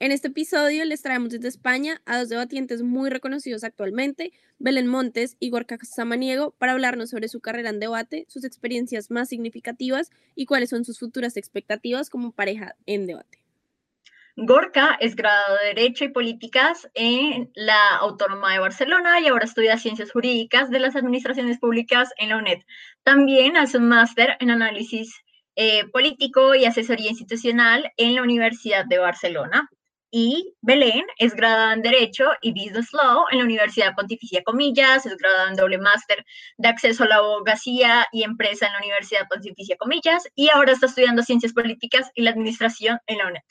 [0.00, 5.36] En este episodio les traemos desde España a dos debatientes muy reconocidos actualmente, Belén Montes
[5.40, 10.46] y Gorka Samaniego, para hablarnos sobre su carrera en debate, sus experiencias más significativas y
[10.46, 13.42] cuáles son sus futuras expectativas como pareja en debate.
[14.36, 19.78] Gorka es graduado de Derecho y Políticas en la Autónoma de Barcelona y ahora estudia
[19.78, 22.60] Ciencias Jurídicas de las Administraciones Públicas en la UNED.
[23.02, 25.12] También hace un máster en Análisis
[25.56, 29.68] eh, Político y Asesoría Institucional en la Universidad de Barcelona.
[30.10, 35.16] Y Belén es graduada en Derecho y Business Law en la Universidad Pontificia Comillas, es
[35.18, 36.24] graduada en doble máster
[36.56, 40.86] de acceso a la abogacía y empresa en la Universidad Pontificia Comillas y ahora está
[40.86, 43.42] estudiando Ciencias Políticas y la Administración en la UNED.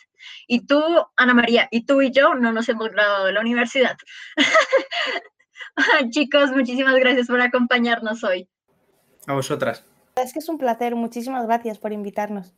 [0.48, 0.82] Y tú,
[1.16, 3.98] Ana María, y tú y yo no nos hemos graduado de la universidad.
[6.10, 8.50] Chicos, muchísimas gracias por acompañarnos hoy.
[9.28, 9.86] A vosotras.
[10.16, 12.56] Es que es un placer, muchísimas gracias por invitarnos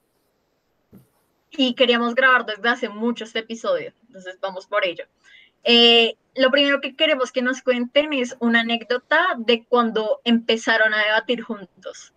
[1.51, 5.05] y queríamos grabar desde hace mucho este episodio, entonces vamos por ello.
[5.63, 11.03] Eh, lo primero que queremos que nos cuenten es una anécdota de cuando empezaron a
[11.03, 12.13] debatir juntos.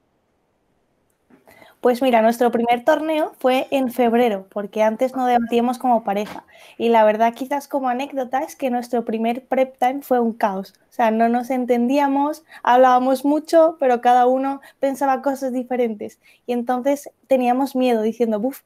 [1.83, 6.45] Pues mira, nuestro primer torneo fue en febrero, porque antes no debatíamos como pareja.
[6.79, 10.75] Y la verdad, quizás como anécdota, es que nuestro primer prep time fue un caos.
[10.89, 16.21] O sea, no nos entendíamos, hablábamos mucho, pero cada uno pensaba cosas diferentes.
[16.47, 18.61] Y entonces teníamos miedo diciendo, buf,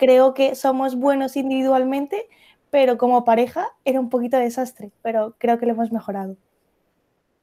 [0.00, 2.26] creo que somos buenos individualmente,
[2.70, 6.36] pero como pareja era un poquito desastre, pero creo que lo hemos mejorado.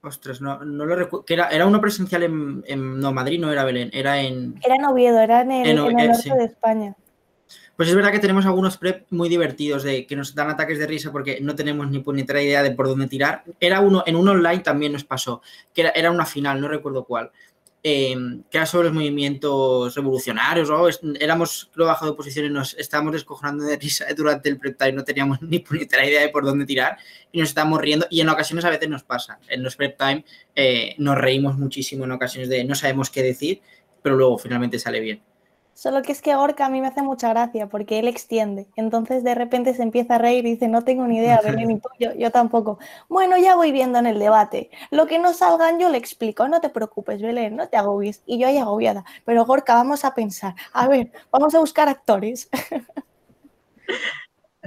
[0.02, 1.26] Ostras, no, no lo recuerdo.
[1.30, 4.60] Era, era uno presencial en, No, Madrid no era Belén, era en.
[4.66, 6.96] Era en Oviedo, era en el, norte de España.
[7.76, 10.88] Pues es verdad que tenemos algunos prep muy divertidos de que nos dan ataques de
[10.88, 13.44] risa porque no tenemos ni puñetera idea de por dónde tirar.
[13.60, 15.44] Era uno, en un online también nos pasó,
[15.76, 17.32] que era, era una final, no recuerdo cuál
[17.90, 18.18] eh,
[18.52, 20.90] que era sobre los movimientos revolucionarios, o
[21.22, 24.92] éramos creo bajo de oposición y nos estábamos descojonando de risa durante el prep time,
[24.92, 26.98] no teníamos ni puñetera idea de por dónde tirar
[27.32, 30.26] y nos estábamos riendo y en ocasiones a veces nos pasa, en los prep time
[30.54, 33.62] eh, nos reímos muchísimo en ocasiones de no sabemos qué decir,
[34.02, 35.22] pero luego finalmente sale bien.
[35.78, 38.66] Solo que es que Gorka a mí me hace mucha gracia porque él extiende.
[38.78, 42.04] Entonces de repente se empieza a reír y dice, no tengo ni idea, Belén, y
[42.04, 42.80] yo, yo tampoco.
[43.10, 44.72] Bueno, ya voy viendo en el debate.
[44.90, 48.24] Lo que no salgan yo le explico, no te preocupes, Belén, no te agobies.
[48.26, 49.06] Y yo ahí agobiada.
[49.24, 50.56] Pero Gorka, vamos a pensar.
[50.74, 52.50] A ver, vamos a buscar actores.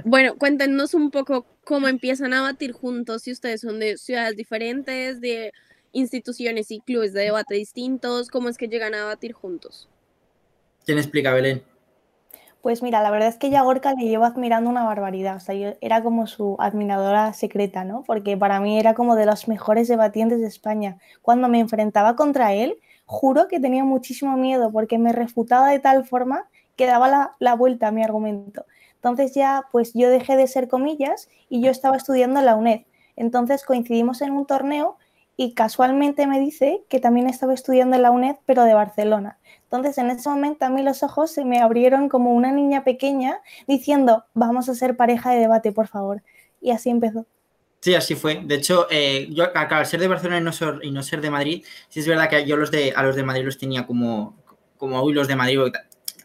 [0.03, 5.21] Bueno, cuéntenos un poco cómo empiezan a batir juntos, si ustedes son de ciudades diferentes,
[5.21, 5.51] de
[5.91, 9.90] instituciones y clubes de debate distintos, cómo es que llegan a batir juntos.
[10.85, 11.63] ¿Quién explica, Belén?
[12.61, 15.37] Pues mira, la verdad es que yo a Gorka le llevo admirando una barbaridad.
[15.37, 18.03] O sea, yo era como su admiradora secreta, ¿no?
[18.03, 20.99] Porque para mí era como de los mejores debatientes de España.
[21.23, 26.05] Cuando me enfrentaba contra él, juro que tenía muchísimo miedo porque me refutaba de tal
[26.05, 28.65] forma que daba la, la vuelta a mi argumento.
[28.95, 32.81] Entonces ya, pues yo dejé de ser comillas y yo estaba estudiando en la UNED.
[33.15, 34.97] Entonces coincidimos en un torneo
[35.41, 39.39] y casualmente me dice que también estaba estudiando en la UNED, pero de Barcelona.
[39.63, 43.39] Entonces, en ese momento a mí los ojos se me abrieron como una niña pequeña
[43.67, 46.21] diciendo, vamos a ser pareja de debate, por favor.
[46.61, 47.25] Y así empezó.
[47.79, 48.41] Sí, así fue.
[48.43, 50.37] De hecho, eh, yo al ser de Barcelona
[50.83, 53.23] y no, ser, de Madrid, sí es verdad que yo los de, a los de
[53.23, 54.37] Madrid los tenía como,
[54.77, 55.57] como hoy los de Madrid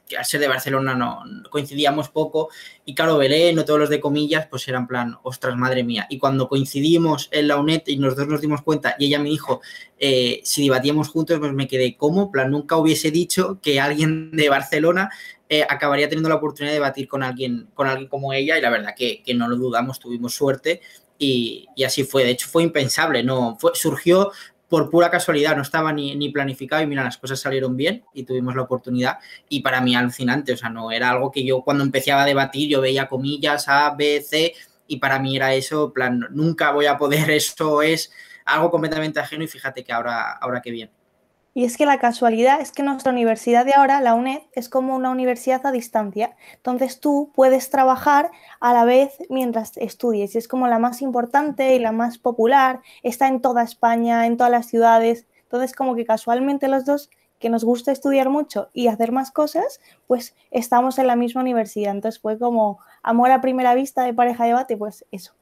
[0.07, 2.49] que al ser de Barcelona no, coincidíamos poco
[2.85, 6.07] y claro, Belén, no todos los de comillas, pues eran plan, ostras, madre mía.
[6.09, 9.29] Y cuando coincidimos en la UNED y los dos nos dimos cuenta y ella me
[9.29, 9.61] dijo,
[9.99, 14.49] eh, si debatíamos juntos, pues me quedé como, plan, nunca hubiese dicho que alguien de
[14.49, 15.11] Barcelona
[15.49, 18.71] eh, acabaría teniendo la oportunidad de debatir con alguien, con alguien como ella y la
[18.71, 20.81] verdad que, que no lo dudamos, tuvimos suerte
[21.19, 22.25] y, y, así fue.
[22.25, 23.57] De hecho, fue impensable, ¿no?
[23.59, 24.33] Fue, surgió
[24.69, 28.25] por pura casualidad, no estaba ni, ni, planificado y mira, las cosas salieron bien y
[28.25, 29.19] tuvimos la oportunidad
[29.49, 32.69] y para mí alucinante, o sea, no era algo que yo cuando empecé a debatir
[32.69, 34.55] yo veía comillas A, B, C
[34.89, 38.13] y para mí era eso, plan, nunca voy a poder, esto es
[38.45, 40.91] algo completamente ajeno y fíjate que ahora, ahora qué bien.
[41.57, 44.95] Y es que la casualidad es que nuestra universidad de ahora, la UNED, es como
[44.95, 46.37] una universidad a distancia.
[46.57, 48.31] Entonces tú puedes trabajar
[48.61, 50.35] a la vez mientras estudies.
[50.35, 52.83] Y es como la más importante y la más popular.
[53.03, 55.27] Está en toda España, en todas las ciudades.
[55.45, 57.09] Entonces como que casualmente los dos
[57.39, 61.93] que nos gusta estudiar mucho y hacer más cosas, pues estamos en la misma universidad.
[61.93, 65.33] Entonces fue como amor a primera vista de pareja de debate, pues eso.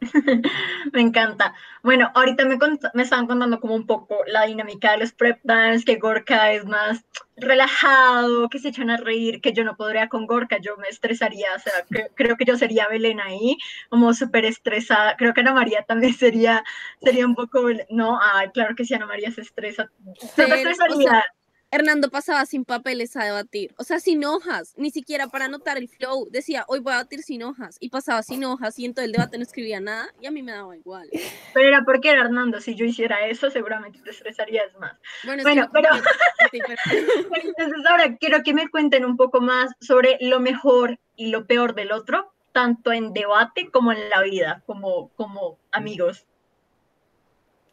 [0.92, 1.54] me encanta.
[1.82, 2.58] Bueno, ahorita me,
[2.94, 6.64] me estaban contando como un poco la dinámica de los prep dance, que Gorka es
[6.64, 7.04] más
[7.36, 11.48] relajado, que se echan a reír, que yo no podría con Gorka, yo me estresaría,
[11.54, 11.72] o sea,
[12.14, 13.56] creo que yo sería Belén ahí,
[13.88, 15.16] como súper estresada.
[15.16, 16.62] Creo que Ana María también sería,
[17.02, 19.90] sería un poco, no, ay, claro que sí, Ana María se estresa.
[20.34, 21.24] Se estresaría.
[21.72, 25.88] Hernando pasaba sin papeles a debatir, o sea, sin hojas, ni siquiera para anotar el
[25.88, 26.28] flow.
[26.28, 29.12] Decía, hoy voy a debatir sin hojas, y pasaba sin hojas, y en todo el
[29.12, 31.08] debate no escribía nada, y a mí me daba igual.
[31.54, 34.96] Pero era porque era Hernando, si yo hiciera eso, seguramente te estresarías más.
[35.24, 35.88] Bueno, pero...
[36.52, 41.76] Entonces ahora quiero que me cuenten un poco más sobre lo mejor y lo peor
[41.76, 46.26] del otro, tanto en debate como en la vida, como, como amigos.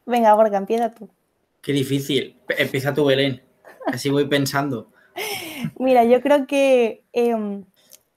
[0.05, 1.09] Venga, Borga, empieza tú.
[1.61, 2.37] Qué difícil.
[2.49, 3.46] Empieza tú, Belén.
[3.87, 4.91] Así voy pensando.
[5.79, 7.63] Mira, yo creo que em,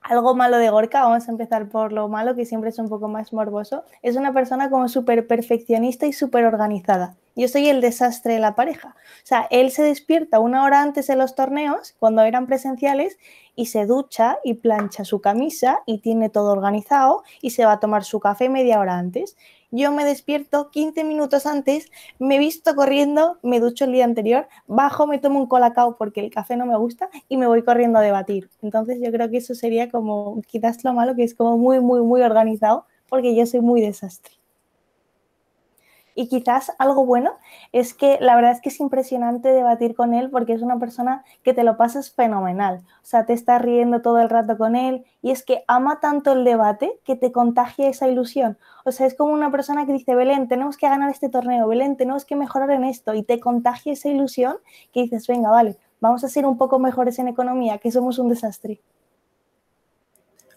[0.01, 3.09] algo malo de Gorka, vamos a empezar por lo malo, que siempre es un poco
[3.09, 7.17] más morboso, es una persona como súper perfeccionista y súper organizada.
[7.37, 8.97] Yo soy el desastre de la pareja.
[8.97, 13.19] O sea, él se despierta una hora antes de los torneos, cuando eran presenciales,
[13.55, 17.81] y se ducha y plancha su camisa y tiene todo organizado y se va a
[17.81, 19.37] tomar su café media hora antes
[19.71, 25.07] yo me despierto 15 minutos antes, me visto corriendo, me ducho el día anterior, bajo,
[25.07, 28.03] me tomo un colacao porque el café no me gusta y me voy corriendo a
[28.03, 28.51] debatir.
[28.63, 32.01] Entonces yo creo que eso sería como quizás lo malo, que es como muy, muy,
[32.03, 34.40] muy organizado porque yo soy muy desastre.
[36.21, 37.33] Y quizás algo bueno
[37.73, 41.25] es que la verdad es que es impresionante debatir con él porque es una persona
[41.43, 42.83] que te lo pasas fenomenal.
[43.03, 46.33] O sea, te estás riendo todo el rato con él y es que ama tanto
[46.33, 48.59] el debate que te contagia esa ilusión.
[48.85, 51.97] O sea, es como una persona que dice, Belén, tenemos que ganar este torneo, Belén,
[51.97, 54.57] tenemos que mejorar en esto y te contagia esa ilusión
[54.93, 58.29] que dices, venga, vale, vamos a ser un poco mejores en economía, que somos un
[58.29, 58.83] desastre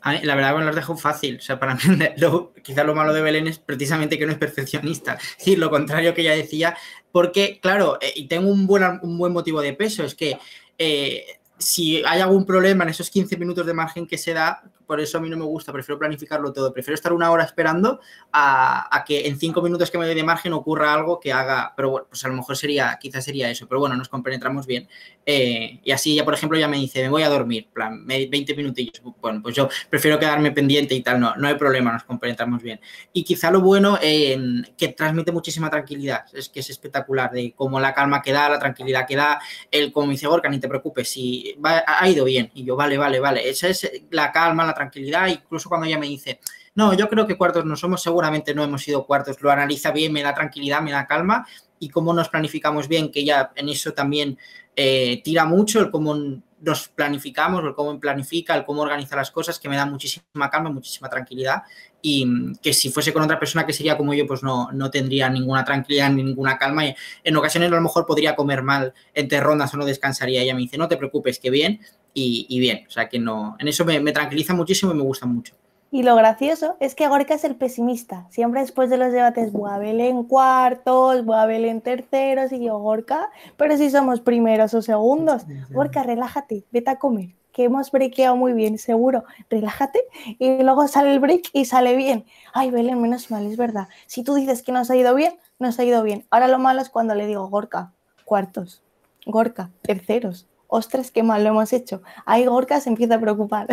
[0.03, 1.38] la verdad, me lo dejo fácil.
[1.38, 1.81] O sea, para mí,
[2.63, 5.13] quizás lo malo de Belén es precisamente que no es perfeccionista.
[5.13, 6.75] Es decir, lo contrario que ella decía,
[7.11, 10.38] porque, claro, eh, y tengo un buen, un buen motivo de peso, es que
[10.77, 11.25] eh,
[11.57, 15.18] si hay algún problema en esos 15 minutos de margen que se da, por eso
[15.18, 18.00] a mí no me gusta, prefiero planificarlo todo, prefiero estar una hora esperando
[18.31, 21.89] a, que en cinco minutos que me doy de margen ocurra algo que haga, pero
[21.89, 24.88] bueno, pues a lo mejor sería, quizás sería eso, pero bueno, nos compenetramos bien.
[25.25, 28.56] Eh, y así ya, por ejemplo, ya me dice, me voy a dormir, plan, 20
[28.56, 32.62] minutillos, bueno, pues yo prefiero quedarme pendiente y tal, no, no hay problema, nos compenetramos
[32.62, 32.80] bien.
[33.13, 34.38] Y quizá lo bueno, eh,
[34.77, 38.59] que transmite muchísima tranquilidad, es que es espectacular, de cómo la calma que da, la
[38.59, 39.39] tranquilidad que da,
[39.71, 43.19] el como dice Gorka, ni te preocupes, si ha ido bien, y yo, vale, vale,
[43.19, 46.39] vale, esa es la calma, la tranquilidad, incluso cuando ella me dice,
[46.75, 50.11] no, yo creo que cuartos no somos, seguramente no hemos sido cuartos, lo analiza bien,
[50.11, 51.47] me da tranquilidad, me da calma
[51.79, 54.37] y cómo nos planificamos bien, que ella en eso también
[54.75, 56.15] eh, tira mucho, el cómo
[56.63, 60.69] nos planificamos, el cómo planifica, el cómo organiza las cosas, que me da muchísima calma,
[60.69, 61.63] muchísima tranquilidad
[62.01, 62.25] y
[62.61, 65.65] que si fuese con otra persona que sería como yo, pues no, no tendría ninguna
[65.65, 69.77] tranquilidad, ninguna calma y en ocasiones a lo mejor podría comer mal entre rondas o
[69.77, 70.41] no descansaría.
[70.41, 71.81] Ella me dice, no te preocupes, que bien,
[72.13, 72.86] y, bien.
[72.88, 75.56] O sea que no, en eso me, tranquiliza muchísimo y me gusta mucho.
[75.92, 78.25] Y lo gracioso es que Gorka es el pesimista.
[78.31, 83.77] Siempre después de los debates, voy en cuartos, voy en terceros, y yo, Gorka, pero
[83.77, 85.44] si somos primeros o segundos.
[85.69, 89.24] Gorka, relájate, vete a comer, que hemos brequeado muy bien, seguro.
[89.51, 90.01] Relájate
[90.39, 92.25] y luego sale el break y sale bien.
[92.54, 93.87] Ay, Belén, menos mal, es verdad.
[94.07, 96.26] Si tú dices que nos ha ido bien, nos ha ido bien.
[96.31, 97.94] Ahora lo malo es cuando le digo, Gorka,
[98.26, 98.81] cuartos,
[99.28, 102.01] Gorka, terceros, ostras, qué mal lo hemos hecho.
[102.25, 103.68] Ahí Gorka se empieza a preocupar.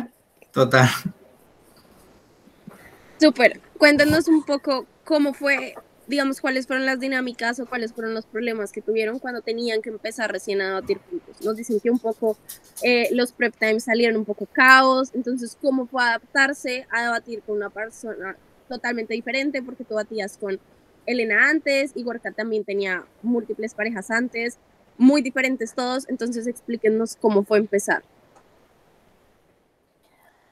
[0.52, 0.88] Total.
[3.18, 3.60] Súper.
[3.76, 5.74] Cuéntanos un poco cómo fue,
[6.06, 9.90] digamos, cuáles fueron las dinámicas o cuáles fueron los problemas que tuvieron cuando tenían que
[9.90, 11.42] empezar recién a debatir juntos.
[11.42, 12.36] Nos dicen que un poco
[12.82, 17.56] eh, los prep times salieron un poco caos, entonces cómo fue adaptarse a debatir con
[17.56, 18.36] una persona
[18.68, 20.60] totalmente diferente, porque tú batías con
[21.04, 24.58] Elena antes y Gorka también tenía múltiples parejas antes
[24.98, 28.02] muy diferentes todos, entonces explíquenos cómo fue empezar.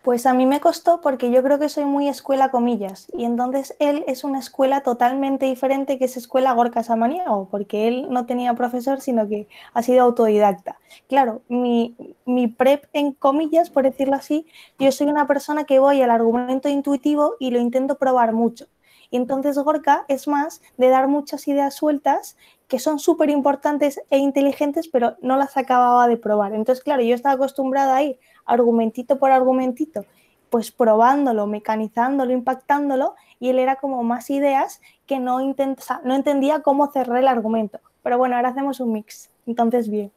[0.02, 3.76] Pues a mí me costó porque yo creo que soy muy escuela comillas y entonces
[3.78, 8.52] él es una escuela totalmente diferente que es escuela Gorka Samaniego porque él no tenía
[8.54, 10.76] profesor sino que ha sido autodidacta.
[11.08, 11.94] Claro, mi,
[12.26, 14.44] mi prep en comillas, por decirlo así,
[14.76, 18.66] yo soy una persona que voy al argumento intuitivo y lo intento probar mucho.
[19.12, 22.36] Y entonces Gorka es más de dar muchas ideas sueltas
[22.72, 26.54] que son súper importantes e inteligentes, pero no las acababa de probar.
[26.54, 30.06] Entonces, claro, yo estaba acostumbrada a ir argumentito por argumentito,
[30.48, 36.90] pues probándolo, mecanizándolo, impactándolo, y él era como más ideas que no, no entendía cómo
[36.90, 37.78] cerrar el argumento.
[38.02, 39.28] Pero bueno, ahora hacemos un mix.
[39.46, 40.10] Entonces, bien.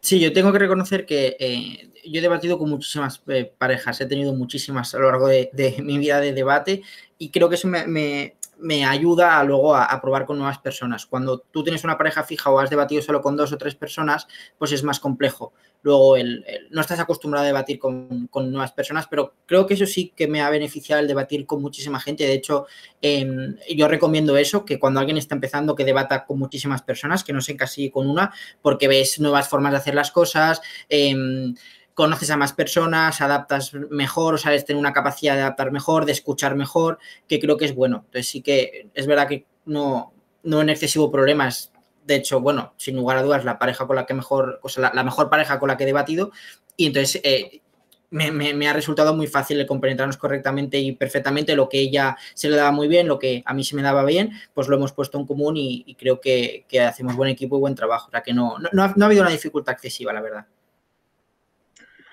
[0.00, 4.06] Sí, yo tengo que reconocer que eh, yo he debatido con muchísimas eh, parejas, he
[4.06, 5.50] tenido muchísimas a lo largo de,
[5.82, 6.80] mi vida de debate
[7.18, 8.38] y creo que eso me
[8.86, 11.06] ayuda a luego a, probar con nuevas personas.
[11.06, 14.26] Cuando tú tienes una pareja fija o has debatido solo con dos o tres personas,
[14.58, 15.52] pues es más complejo.
[15.82, 20.12] Luego el, no estás acostumbrado a debatir con, nuevas personas, pero creo que eso sí
[20.14, 22.24] que me ha beneficiado el debatir con muchísima gente.
[22.24, 22.66] De hecho,
[23.00, 27.32] em, yo recomiendo eso, que cuando alguien está empezando, que debata con muchísimas personas, que
[27.32, 30.60] no se encasille con una, porque ves nuevas formas de hacer las cosas.
[30.88, 31.54] Em,
[31.98, 36.12] conoces a más personas, adaptas mejor, o sabes tener una capacidad de adaptar mejor, de
[36.12, 38.04] escuchar mejor, que creo que es bueno.
[38.06, 40.12] Entonces sí que es verdad que no,
[40.44, 41.72] no en excesivo problemas.
[42.06, 44.92] De hecho, bueno, sin lugar a dudas, la pareja con la que mejor, o sea,
[44.94, 46.30] la, mejor pareja con la que he debatido.
[46.76, 47.62] Y entonces eh,
[48.10, 52.54] me, ha resultado muy fácil de compenetrarnos correctamente y perfectamente lo que ella se le
[52.54, 55.18] daba muy bien, lo que a mí se me daba bien, pues lo hemos puesto
[55.18, 58.06] en común y, creo que, hacemos buen equipo y buen trabajo.
[58.06, 60.46] O sea que no, no ha habido una dificultad excesiva, la verdad.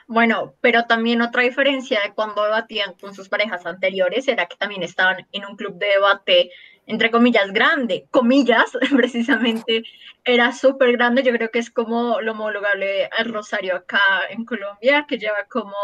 [0.07, 4.83] Bueno, pero también otra diferencia de cuando debatían con sus parejas anteriores era que también
[4.83, 6.51] estaban en un club de debate,
[6.85, 9.83] entre comillas, grande, comillas, precisamente,
[10.25, 11.23] era súper grande.
[11.23, 15.75] Yo creo que es como lo homologable al Rosario acá en Colombia, que lleva como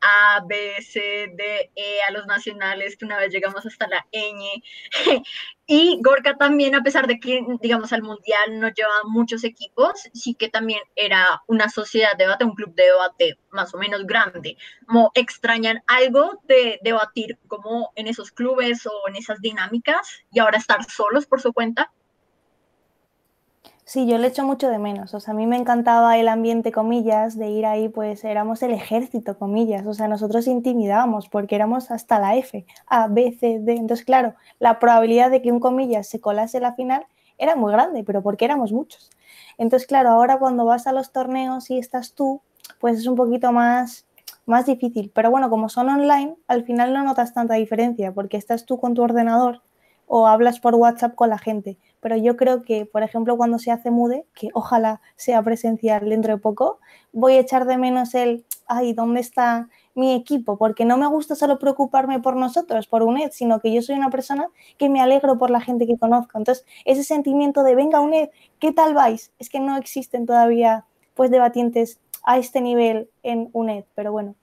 [0.00, 4.62] A, B, C, D, E a los nacionales, que una vez llegamos hasta la ñ.
[5.66, 10.34] Y Gorka también, a pesar de que, digamos, al Mundial no lleva muchos equipos, sí
[10.34, 14.58] que también era una sociedad de debate, un club de debate más o menos grande.
[14.86, 20.58] Como extrañan algo de debatir como en esos clubes o en esas dinámicas y ahora
[20.58, 21.90] estar solos por su cuenta.
[23.86, 25.12] Sí, yo le echo mucho de menos.
[25.14, 28.70] O sea, a mí me encantaba el ambiente, comillas, de ir ahí, pues éramos el
[28.72, 29.86] ejército, comillas.
[29.86, 33.74] O sea, nosotros intimidábamos porque éramos hasta la F, A, B, C, D.
[33.74, 38.04] Entonces, claro, la probabilidad de que un comillas se colase la final era muy grande,
[38.04, 39.10] pero porque éramos muchos.
[39.58, 42.40] Entonces, claro, ahora cuando vas a los torneos y estás tú,
[42.80, 44.06] pues es un poquito más,
[44.46, 45.10] más difícil.
[45.14, 48.94] Pero bueno, como son online, al final no notas tanta diferencia porque estás tú con
[48.94, 49.60] tu ordenador
[50.16, 51.76] o hablas por WhatsApp con la gente.
[51.98, 56.34] Pero yo creo que, por ejemplo, cuando se hace MUDE, que ojalá sea presencial dentro
[56.34, 56.78] de poco,
[57.12, 60.56] voy a echar de menos el, ay, ¿dónde está mi equipo?
[60.56, 64.10] Porque no me gusta solo preocuparme por nosotros, por UNED, sino que yo soy una
[64.10, 64.46] persona
[64.78, 66.38] que me alegro por la gente que conozco.
[66.38, 68.28] Entonces, ese sentimiento de, venga, UNED,
[68.60, 69.32] ¿qué tal vais?
[69.40, 74.36] Es que no existen todavía, pues, debatientes a este nivel en UNED, pero bueno.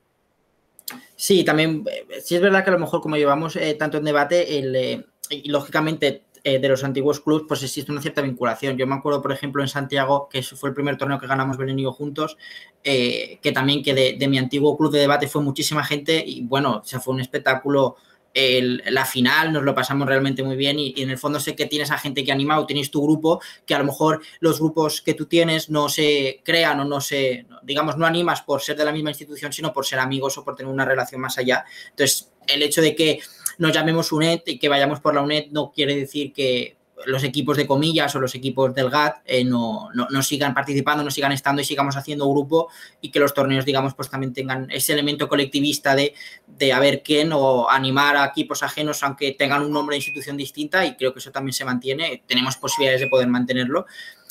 [1.15, 4.03] Sí, también, eh, sí es verdad que a lo mejor como llevamos eh, tanto en
[4.03, 8.75] debate, el, eh, y lógicamente eh, de los antiguos clubes, pues existe una cierta vinculación.
[8.75, 11.77] Yo me acuerdo, por ejemplo, en Santiago, que fue el primer torneo que ganamos Belén
[11.77, 12.35] y juntos,
[12.83, 16.81] eh, que también que de, mi antiguo club de debate fue muchísima gente y bueno,
[16.83, 17.97] o sea, fue un espectáculo
[18.33, 21.91] la final, nos lo pasamos realmente muy bien y, en el fondo sé que tienes
[21.91, 25.13] a gente que ha animado, tienes tu grupo, que a lo mejor los grupos que
[25.13, 28.93] tú tienes no se crean o no se, digamos, no animas por ser de la
[28.93, 31.65] misma institución, sino por ser amigos o por tener una relación más allá.
[31.89, 33.19] Entonces, el hecho de que
[33.57, 37.57] nos llamemos UNED y que vayamos por la UNED no quiere decir que los equipos
[37.57, 39.89] de comillas o los equipos del GAT eh, no,
[40.21, 42.69] sigan participando, no sigan estando y sigamos haciendo grupo
[43.01, 46.13] y que los torneos, digamos, pues también tengan ese elemento colectivista de,
[46.47, 50.37] de a ver quién o animar a equipos ajenos aunque tengan un nombre de institución
[50.37, 53.85] distinta y creo que eso también se mantiene, tenemos posibilidades de poder mantenerlo.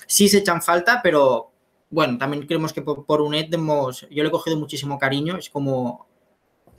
[0.07, 1.53] Sí se echan falta, pero
[1.89, 5.51] bueno, también creemos que por, por UNED hemos, yo le he cogido muchísimo cariño, es
[5.51, 6.10] como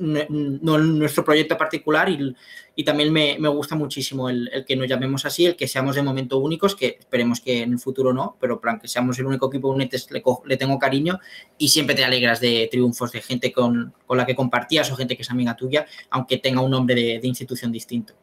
[0.02, 2.36] no nuestro proyecto particular y,
[2.76, 5.96] y también me, me, gusta muchísimo el, el, que nos llamemos así, el que seamos
[5.96, 9.28] de momento únicos, que esperemos que en el futuro no, pero plan que seamos el
[9.28, 11.20] único equipo UNETES le, le, tengo cariño
[11.58, 15.16] y siempre te alegras de triunfos de gente con, con, la que compartías o gente
[15.16, 18.14] que es amiga tuya, aunque tenga un nombre de, de institución distinto.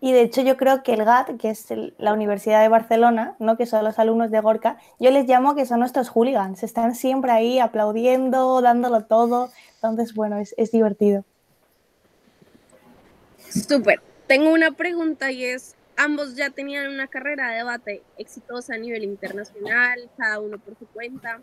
[0.00, 1.66] Y de hecho yo creo que el GAT, que es
[1.98, 3.58] la Universidad de Barcelona, ¿no?
[3.58, 7.32] que son los alumnos de Gorka, yo les llamo que son nuestros hooligans, están siempre
[7.32, 11.24] ahí aplaudiendo, dándolo todo, entonces bueno, es, es divertido.
[13.50, 14.00] Súper.
[14.26, 19.04] Tengo una pregunta y es, ambos ya tenían una carrera de debate exitosa a nivel
[19.04, 21.40] internacional, cada uno por su cuenta,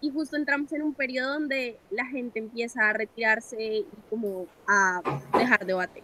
[0.00, 5.02] y justo entramos en un periodo donde la gente empieza a retirarse y como a
[5.36, 6.02] dejar debate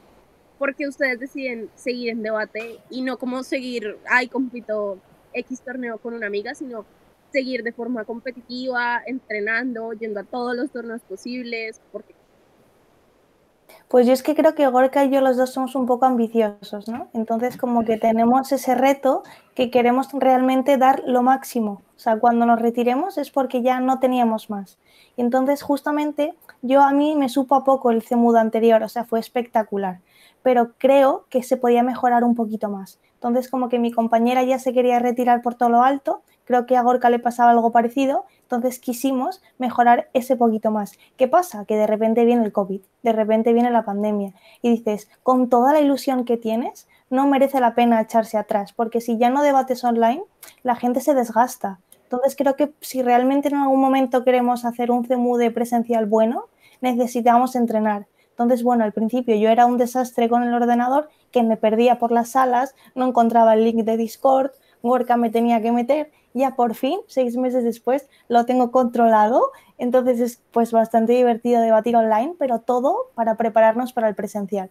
[0.58, 4.98] porque ustedes deciden seguir en debate y no como seguir, ay, compito
[5.32, 6.84] X torneo con una amiga, sino
[7.32, 11.80] seguir de forma competitiva, entrenando, yendo a todos los torneos posibles?
[11.92, 12.14] porque
[13.88, 16.88] Pues yo es que creo que Gorka y yo los dos somos un poco ambiciosos,
[16.88, 17.08] ¿no?
[17.12, 19.22] Entonces como que tenemos ese reto
[19.54, 21.82] que queremos realmente dar lo máximo.
[21.96, 24.78] O sea, cuando nos retiremos es porque ya no teníamos más.
[25.16, 29.20] Entonces justamente yo a mí me supo a poco el CEMUD anterior, o sea, fue
[29.20, 30.00] espectacular
[30.42, 32.98] pero creo que se podía mejorar un poquito más.
[33.14, 36.76] Entonces, como que mi compañera ya se quería retirar por todo lo alto, creo que
[36.76, 40.92] a Gorka le pasaba algo parecido, entonces quisimos mejorar ese poquito más.
[41.16, 41.64] ¿Qué pasa?
[41.66, 45.72] Que de repente viene el COVID, de repente viene la pandemia y dices, con toda
[45.72, 49.84] la ilusión que tienes, no merece la pena echarse atrás, porque si ya no debates
[49.84, 50.22] online,
[50.62, 51.80] la gente se desgasta.
[52.04, 56.44] Entonces creo que si realmente en algún momento queremos hacer un CEMUDE presencial bueno,
[56.80, 58.06] necesitamos entrenar.
[58.38, 62.12] Entonces, bueno, al principio yo era un desastre con el ordenador, que me perdía por
[62.12, 66.76] las salas, no encontraba el link de Discord, Gorka me tenía que meter, ya por
[66.76, 72.60] fin, seis meses después, lo tengo controlado, entonces es pues bastante divertido debatir online, pero
[72.60, 74.70] todo para prepararnos para el presencial.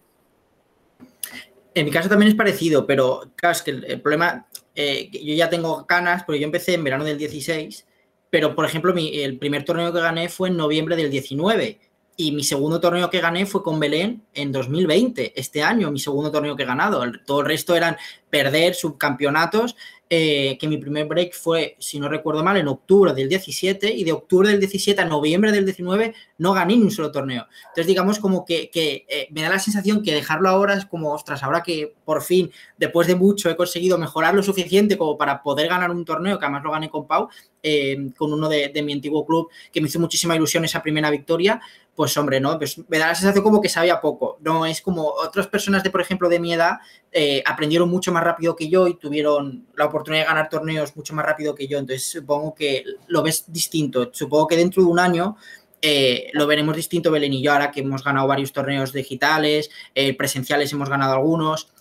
[1.74, 4.46] En mi caso también es parecido, pero claro, es que el, problema,
[4.76, 7.86] eh, yo ya tengo ganas, porque yo empecé en verano del 16,
[8.30, 11.87] pero por ejemplo, el primer torneo que gané fue en noviembre del 19
[12.20, 16.32] y mi segundo torneo que gané fue con Belén en 2020, este año, mi segundo
[16.32, 17.00] torneo que he ganado.
[17.24, 17.96] Todo el resto eran
[18.28, 19.76] perder subcampeonatos
[20.10, 24.02] eh, que mi primer break fue, si no recuerdo mal, en octubre del 17 y
[24.02, 27.46] de octubre del 17 a noviembre del 19 no gané ni un solo torneo.
[27.68, 31.44] Entonces, digamos como que, eh, me da la sensación que dejarlo ahora es como, ostras,
[31.44, 35.68] ahora que por fin, después de mucho, he conseguido mejorar lo suficiente como para poder
[35.68, 37.28] ganar un torneo, que además lo gané con Pau,
[37.62, 41.10] eh, con uno de, de mi antiguo club, que me hizo muchísima ilusión esa primera
[41.10, 41.60] victoria,
[41.98, 42.56] pues hombre, ¿no?
[42.56, 44.38] Pues me da la sensación como que sabía poco.
[44.40, 46.74] No es como otras personas de, por ejemplo, de mi edad,
[47.10, 51.12] eh, aprendieron mucho más rápido que yo y tuvieron la oportunidad de ganar torneos mucho
[51.12, 51.76] más rápido que yo.
[51.76, 54.10] Entonces supongo que lo ves distinto.
[54.12, 55.36] Supongo que dentro de un año
[55.82, 60.16] eh, lo veremos distinto Belén y yo ahora que hemos ganado varios torneos digitales, eh,
[60.16, 61.72] presenciales hemos ganado algunos.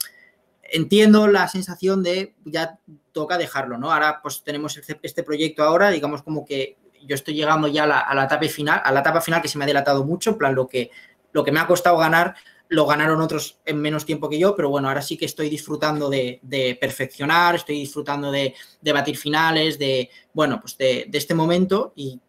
[0.63, 2.79] Entiendo la sensación de ya
[3.11, 3.93] toca dejarlo, ¿no?
[3.93, 8.13] Ahora pues tenemos este, este proyecto ahora, digamos como que yo estoy llegando ya a
[8.13, 10.53] la, etapa final, a la etapa final que se me ha delatado mucho, en plan
[10.53, 10.91] lo que,
[11.31, 12.35] lo que me ha costado ganar
[12.69, 16.09] lo ganaron otros en menos tiempo que yo, pero bueno, ahora sí que estoy disfrutando
[16.09, 22.19] de, perfeccionar, estoy disfrutando de, batir finales, de, bueno, pues de, este momento y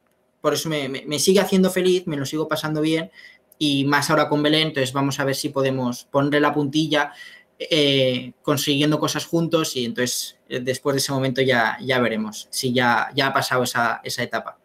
[0.40, 3.10] por eso me, sigue haciendo feliz, me lo sigo pasando bien
[3.58, 7.12] y más ahora con Belén, entonces vamos a ver si podemos ponerle la puntilla
[7.58, 12.72] eh, consiguiendo cosas juntos y entonces eh, después de ese momento ya, ya veremos si
[12.72, 14.57] ya, ya ha pasado esa, esa etapa.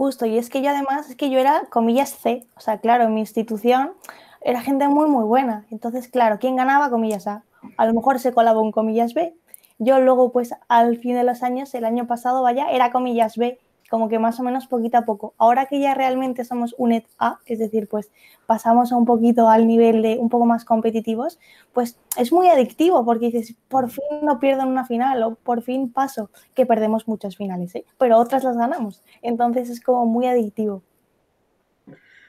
[0.00, 3.04] Justo, y es que yo además, es que yo era, comillas, C, o sea, claro,
[3.04, 3.92] en mi institución
[4.40, 5.66] era gente muy, muy buena.
[5.70, 6.88] Entonces, claro, ¿quién ganaba?
[6.88, 7.44] Comillas A.
[7.76, 9.34] A lo mejor se colaba un comillas B.
[9.78, 13.58] Yo luego, pues, al fin de los años, el año pasado, vaya, era comillas B
[13.90, 15.34] como que más o menos poquito a poco.
[15.36, 18.10] Ahora que ya realmente somos UNED A, es decir, pues
[18.46, 21.40] pasamos un poquito al nivel de un poco más competitivos,
[21.72, 25.62] pues es muy adictivo porque dices, por fin no pierdo en una final o por
[25.62, 27.84] fin paso, que perdemos muchas finales, ¿eh?
[27.98, 29.02] pero otras las ganamos.
[29.22, 30.82] Entonces es como muy adictivo.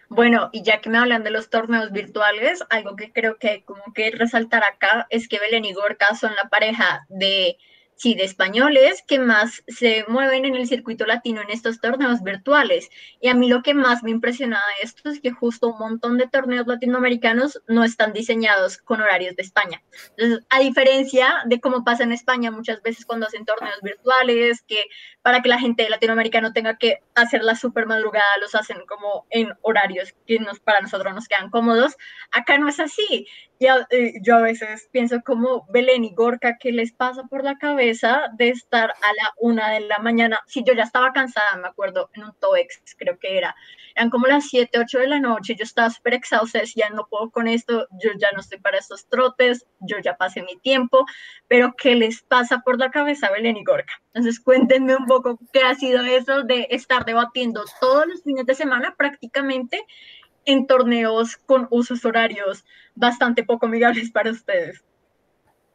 [0.10, 3.94] Bueno, y ya que me hablan de los torneos virtuales, algo que creo que como
[3.94, 7.58] que resaltar acá es que Belén y Gorka son la pareja de
[8.02, 12.90] sí, de españoles que más se mueven en el circuito latino en estos torneos virtuales.
[13.20, 16.18] Y a mí lo que más me impresiona de esto es que justo un montón
[16.18, 19.84] de torneos latinoamericanos no están diseñados con horarios de España.
[20.18, 24.86] Entonces, a diferencia de cómo pasa en España muchas veces cuando hacen torneos virtuales, que
[25.22, 29.28] para que la gente latinoamericana no tenga que hacer la super madrugada, los hacen como
[29.30, 31.96] en horarios que nos, para nosotros nos quedan cómodos.
[32.32, 33.28] Acá no es así.
[33.64, 38.24] Eh, yo a veces pienso como Belén y Gorka, ¿qué les pasa por la cabeza
[38.34, 40.40] de estar a la una de la mañana?
[40.48, 43.56] Si yo ya estaba cansada, me acuerdo, en un TOEX, creo que era.
[43.96, 47.30] Eran como las 7, 8 de la noche, yo estaba súper exhausta, decía, no puedo
[47.30, 51.06] con esto, yo ya no estoy para estos trotes, yo ya pasé mi tiempo,
[51.48, 53.94] pero ¿qué les pasa por la cabeza a Belén y Gorka?
[54.14, 58.56] Entonces cuéntenme un poco qué ha sido eso de estar debatiendo todos los fines de
[58.56, 59.86] semana prácticamente
[60.46, 64.84] en torneos con usos horarios bastante poco amigables para ustedes.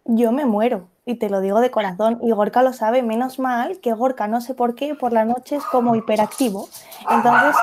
[0.04, 3.80] Yo me muero, y te lo digo de corazón, y Gorka lo sabe, menos mal
[3.80, 6.68] que Gorka, no sé por qué, por la noche es como hiperactivo.
[7.10, 7.56] Entonces,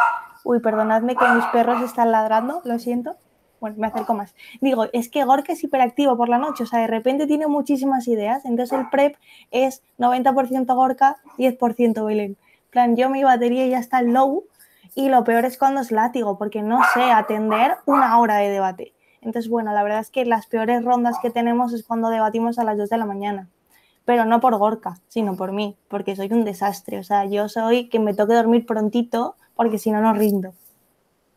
[0.43, 3.15] uy, perdonadme que mis perros están ladrando, lo siento.
[3.61, 4.35] Bueno, me acerco más.
[4.59, 8.09] Digo, es que Gorka es hiperactivo por la noche, o sea, de repente tiene muchísimas
[8.09, 9.15] ideas, entonces el prep
[9.51, 12.35] es 90% Gorka, 10% Belén.
[12.71, 14.43] plan, yo mi batería ya está low,
[14.95, 18.93] y lo peor es cuando es látigo, porque no sé atender una hora de debate.
[19.21, 22.63] Entonces, bueno, la verdad es que las peores rondas que tenemos es cuando debatimos a
[22.63, 23.49] las 2 de la mañana.
[24.05, 26.99] Pero no por Gorka, sino por mí, porque soy un desastre.
[26.99, 30.53] O sea, yo soy que me toque dormir prontito, porque si no, no rindo.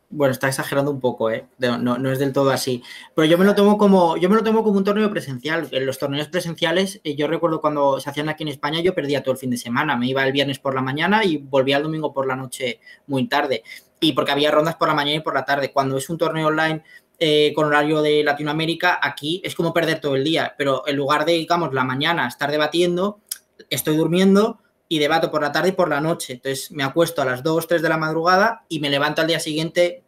[0.09, 1.47] Bueno, está exagerando un poco, ¿eh?
[1.59, 2.83] No, es del todo así.
[3.14, 5.69] Pero yo me lo tomo como, yo me lo tomo como un torneo presencial.
[5.73, 9.23] En los torneos presenciales, eh, yo recuerdo cuando se hacían aquí en España, yo perdía
[9.23, 9.97] todo el fin de semana.
[9.97, 13.29] Me iba el viernes por la mañana y volvía el domingo por la noche muy
[13.29, 13.64] tarde.
[13.99, 15.73] Y porque había rondas por la mañana y por la tarde.
[15.73, 16.85] Cuando es un torneo online
[17.19, 20.55] eh, con horario de Latinoamérica, aquí es como perder todo el día.
[20.57, 23.19] Pero en lugar de, digamos, la mañana estar debatiendo,
[23.71, 26.35] estoy durmiendo y debato por la tarde y por la noche.
[26.35, 29.40] Entonces me acuesto a las 2, 3 de la madrugada y me levanto al día
[29.40, 30.05] siguiente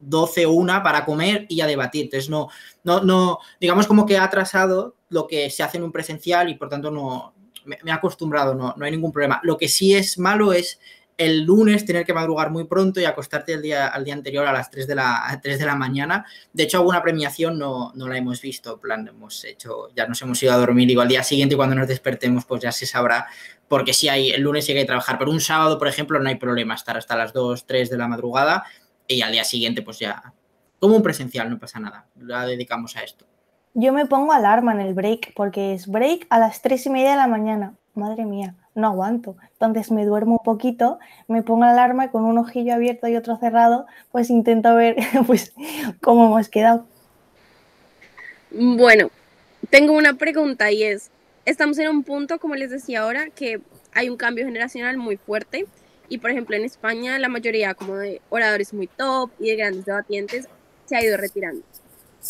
[0.00, 2.04] 12 o 1 para comer y a debatir.
[2.04, 2.48] Entonces no,
[2.84, 6.54] no, no, digamos como que ha atrasado lo que se hace en un presencial y
[6.54, 9.40] por tanto no, me, he acostumbrado, no, no hay ningún problema.
[9.42, 10.80] Lo que sí es malo es
[11.18, 14.52] el lunes tener que madrugar muy pronto y acostarte el día, al día anterior a
[14.52, 16.24] las 3 de la, 3 de la mañana.
[16.52, 18.80] De hecho, alguna premiación no, no la hemos visto.
[18.80, 20.88] plan, hemos hecho, ya nos hemos ido a dormir.
[20.88, 23.26] Digo, al día siguiente, cuando nos despertemos, pues ya se sabrá.
[23.72, 25.18] Porque si hay, el lunes sí hay que trabajar.
[25.18, 28.06] Pero un sábado, por ejemplo, no hay problema estar hasta las 2, 3 de la
[28.06, 28.64] madrugada
[29.08, 30.34] y al día siguiente, pues ya,
[30.78, 32.04] como un presencial, no pasa nada.
[32.20, 33.24] La dedicamos a esto.
[33.72, 37.12] Yo me pongo alarma en el break, porque es break a las 3 y media
[37.12, 37.72] de la mañana.
[37.94, 39.36] Madre mía no aguanto.
[39.52, 43.38] Entonces me duermo un poquito, me pongo alarma y con un ojillo abierto y otro
[43.38, 45.54] cerrado, pues intento ver pues,
[46.02, 46.84] cómo hemos quedado.
[48.50, 49.10] Bueno,
[49.70, 51.10] tengo una pregunta y es,
[51.44, 53.60] estamos en un punto, como les decía ahora, que
[53.92, 55.66] hay un cambio generacional muy fuerte
[56.08, 59.84] y por ejemplo en España la mayoría como de oradores muy top y de grandes
[59.84, 60.48] debatientes
[60.84, 61.62] se ha ido retirando.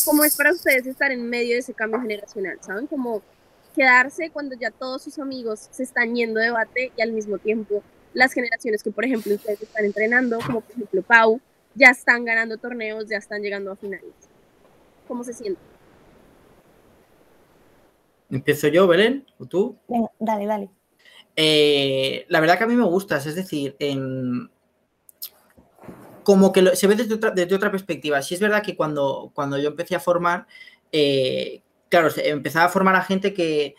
[0.04, 2.58] ¿Cómo es para ustedes estar en medio de ese cambio generacional?
[2.62, 2.86] ¿Saben?
[2.86, 3.22] Como
[3.74, 7.82] quedarse cuando ya todos sus amigos se están yendo de debate y al mismo tiempo
[8.14, 11.40] las generaciones que, por ejemplo, ustedes están entrenando, como por ejemplo Pau,
[11.74, 14.12] ya están ganando torneos, ya están llegando a finales.
[15.08, 15.71] ¿Cómo se siente?
[18.32, 19.26] ¿Empiezo yo, Belén?
[19.38, 19.78] ¿O tú?
[19.88, 20.70] Venga, dale, dale.
[21.36, 23.76] Eh, la verdad que a mí me gusta, es decir,
[26.22, 28.22] como que se ve desde otra, desde otra perspectiva.
[28.22, 30.46] Sí es verdad que cuando, cuando yo empecé a formar,
[30.90, 33.74] eh, claro, empezaba a formar a gente que,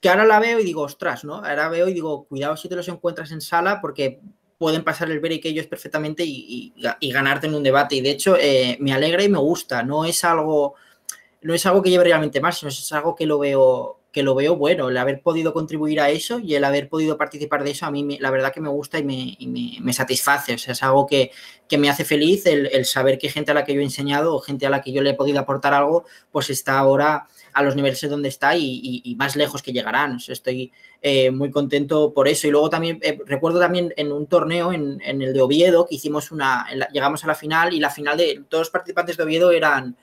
[0.00, 1.36] que ahora la veo y digo, ostras, ¿no?
[1.36, 4.20] Ahora veo y digo, cuidado si te los encuentras en sala porque
[4.58, 7.96] pueden pasar el break ellos perfectamente y, ganarte en un debate.
[7.96, 9.82] Y de hecho, eh, me alegra y me gusta.
[9.82, 10.74] No es algo,
[11.44, 14.34] no es algo que lleve realmente más, sino es algo que lo veo, que lo
[14.34, 17.84] veo bueno, el haber podido contribuir a eso y el haber podido participar de eso,
[17.84, 21.30] a mí la verdad que me gusta y me, satisface, o sea, es algo que,
[21.76, 24.64] me hace feliz el, saber que gente a la que yo he enseñado o gente
[24.64, 28.00] a la que yo le he podido aportar algo, pues está ahora a los niveles
[28.08, 30.18] donde está y, más lejos que llegarán.
[30.26, 32.48] estoy eh, muy contento por eso.
[32.48, 36.32] Y luego también eh, recuerdo también en un torneo, en, el de Oviedo, que hicimos
[36.32, 39.94] una, llegamos a la final y la final de todos los participantes de Oviedo eran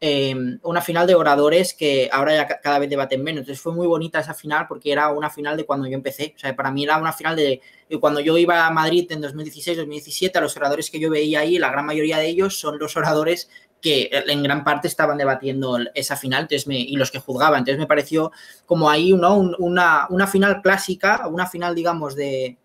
[0.00, 3.40] Em, una final de oradores que ahora ya cada vez debaten menos.
[3.40, 6.34] Entonces fue muy bonita esa final porque era una final de cuando yo empecé.
[6.36, 7.60] O sea, para mí era una final de,
[8.00, 11.70] cuando yo iba a Madrid en 2016-2017, a los oradores que yo veía ahí, la
[11.72, 13.50] gran mayoría de ellos son los oradores
[13.82, 17.60] que en gran parte estaban debatiendo esa final entonces y los que juzgaban.
[17.60, 18.30] Entonces me pareció
[18.66, 22.56] como ahí una, una final clásica, una final, digamos, de,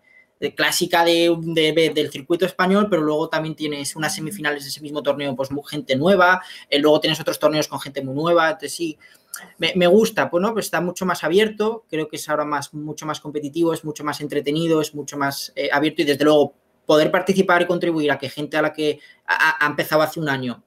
[0.54, 5.34] clásica de, del circuito español, pero luego también tienes unas semifinales de ese mismo torneo,
[5.34, 8.98] pues gente nueva, eh, luego tienes otros torneos con gente muy nueva, entonces sí,
[9.58, 13.06] me, gusta, pues no, pues está mucho más abierto, creo que es ahora más, mucho
[13.06, 16.54] más competitivo, es mucho más entretenido, es mucho más eh, abierto y desde luego
[16.86, 20.62] poder participar y contribuir a que gente a la que ha empezado hace un año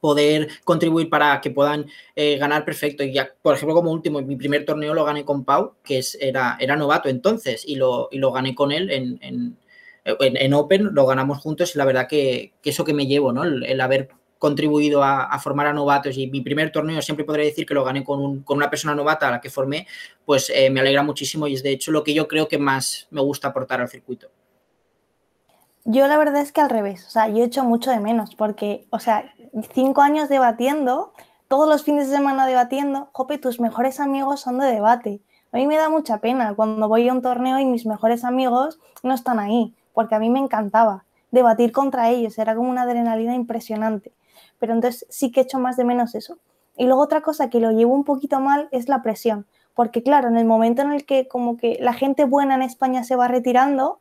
[0.00, 1.86] poder contribuir para que puedan
[2.16, 3.04] eh, ganar perfecto.
[3.04, 6.16] Y ya, por ejemplo, como último, mi primer torneo lo gané con Pau, que es,
[6.20, 9.58] era, era novato entonces, y lo, y lo gané con él en, en,
[10.04, 13.44] en, Open, lo ganamos juntos y la verdad que, que eso que me llevo, ¿no?
[13.44, 14.08] El, haber
[14.38, 18.02] contribuido a, formar a novatos y mi primer torneo siempre podré decir que lo gané
[18.02, 19.86] con, un, con una persona novata a la que formé,
[20.24, 23.06] pues eh, me alegra muchísimo y es de hecho lo que yo creo que más
[23.10, 24.30] me gusta aportar al circuito.
[25.84, 28.34] Yo la verdad es que al revés, o sea, yo he hecho mucho de menos,
[28.34, 29.32] porque, o sea,
[29.72, 31.12] cinco años debatiendo,
[31.48, 35.22] todos los fines de semana debatiendo, jope, tus mejores amigos son de debate.
[35.52, 38.78] A mí me da mucha pena cuando voy a un torneo y mis mejores amigos
[39.02, 43.34] no están ahí, porque a mí me encantaba debatir contra ellos, era como una adrenalina
[43.34, 44.12] impresionante.
[44.58, 46.38] Pero entonces sí que he hecho más de menos eso.
[46.76, 50.28] Y luego otra cosa que lo llevo un poquito mal es la presión, porque claro,
[50.28, 53.28] en el momento en el que como que la gente buena en España se va
[53.28, 53.98] retirando,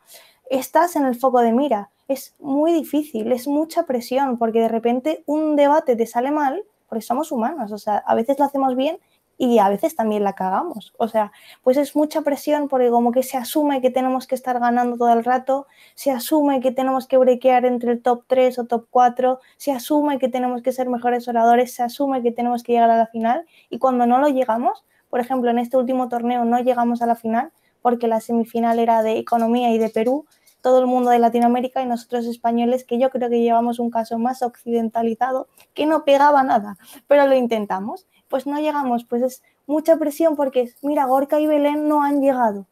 [0.50, 1.92] estás en el foco de mira.
[2.08, 7.04] Es muy difícil, es mucha presión, porque de repente un debate te sale mal, porque
[7.04, 8.98] somos humanos, o sea, a veces lo hacemos bien
[9.38, 10.94] y a veces también la cagamos.
[10.98, 11.32] O sea,
[11.64, 15.14] pues es mucha presión porque como que se asume que tenemos que estar ganando todo
[15.14, 19.40] el rato, se asume que tenemos que brequear entre el top 3 o top 4,
[19.56, 22.98] se asume que tenemos que ser mejores oradores, se asume que tenemos que llegar a
[22.98, 27.02] la final y cuando no lo llegamos, por ejemplo, en este último torneo no llegamos
[27.02, 30.26] a la final porque la semifinal era de economía y de Perú,
[30.62, 34.18] todo el mundo de Latinoamérica y nosotros españoles, que yo creo que llevamos un caso
[34.18, 38.08] más occidentalizado, que no pegaba nada, pero lo intentamos.
[38.28, 42.68] Pues no llegamos, pues es mucha presión porque, mira, Gorka y Belén no han llegado.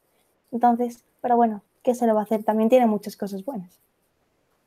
[0.51, 2.43] Entonces, pero bueno, ¿qué se le va a hacer?
[2.43, 3.79] También tiene muchas cosas buenas.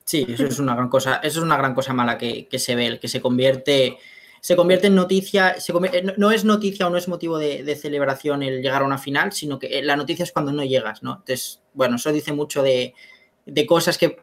[0.05, 2.87] Sí, eso es una gran cosa, eso es una gran cosa mala que, se ve,
[2.87, 3.99] el que se convierte
[4.41, 8.63] se convierte en noticia, eh, no es noticia o no es motivo de, celebración el
[8.63, 11.13] llegar a una final, sino que eh, la noticia es cuando no llegas, ¿no?
[11.13, 12.95] Entonces, bueno, eso dice mucho de,
[13.47, 14.17] de cosas que,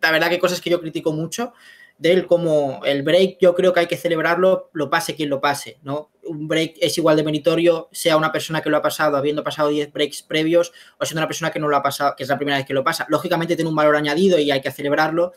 [0.00, 1.52] la verdad que cosas que yo critico mucho,
[1.98, 5.40] de él como el break yo creo que hay que celebrarlo, lo pase quien lo
[5.40, 6.10] pase, ¿no?
[6.24, 9.68] Un break es igual de meritorio, sea una persona que lo ha pasado habiendo pasado
[9.70, 12.36] 10 breaks previos o siendo una persona que no lo ha pasado, que es la
[12.36, 13.06] primera vez que lo pasa.
[13.08, 15.32] Lógicamente tiene un valor añadido y hay que celebrarlo,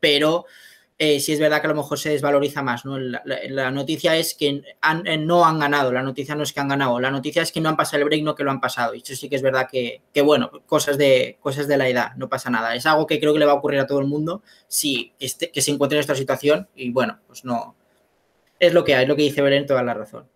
[0.00, 0.46] pero
[0.96, 2.84] eh, sí es verdad que a lo mejor se desvaloriza más.
[2.84, 2.98] ¿no?
[2.98, 7.00] La, noticia es que eh, no han ganado, la noticia no es que han ganado,
[7.00, 8.94] la noticia es que no han pasado el break, no que lo han pasado.
[8.94, 12.28] Y eso sí que es verdad que, bueno, cosas de, cosas de la edad, no
[12.28, 12.74] pasa nada.
[12.74, 15.50] Es algo que creo que le va a ocurrir a todo el mundo si este,
[15.50, 17.74] que se encuentre en esta situación y bueno, pues no.
[18.60, 20.28] Es lo que hay, es lo que dice Belén, toda la razón.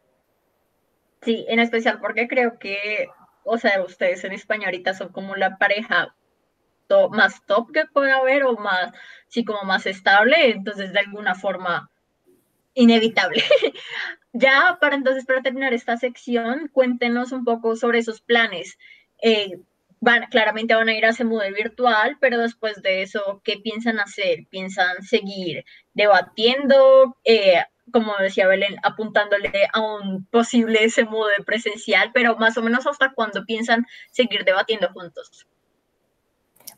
[1.23, 3.09] Sí, en especial porque creo que,
[3.45, 6.15] o sea, ustedes en España ahorita son como la pareja
[7.11, 8.93] más top que puede haber o más,
[9.29, 11.91] sí, como más estable, entonces de alguna forma
[12.75, 13.43] inevitable.
[14.33, 18.79] ya para entonces, para terminar esta sección, cuéntenos un poco sobre esos planes.
[19.23, 19.59] Eh,
[20.01, 24.47] van, claramente van a ir a Semude virtual, pero después de eso, ¿qué piensan hacer?
[24.51, 27.17] ¿Piensan seguir debatiendo?
[27.25, 33.13] Eh, como decía Belén, apuntándole a un posible Semude presencial, pero más o menos hasta
[33.13, 35.47] cuándo piensan seguir debatiendo juntos.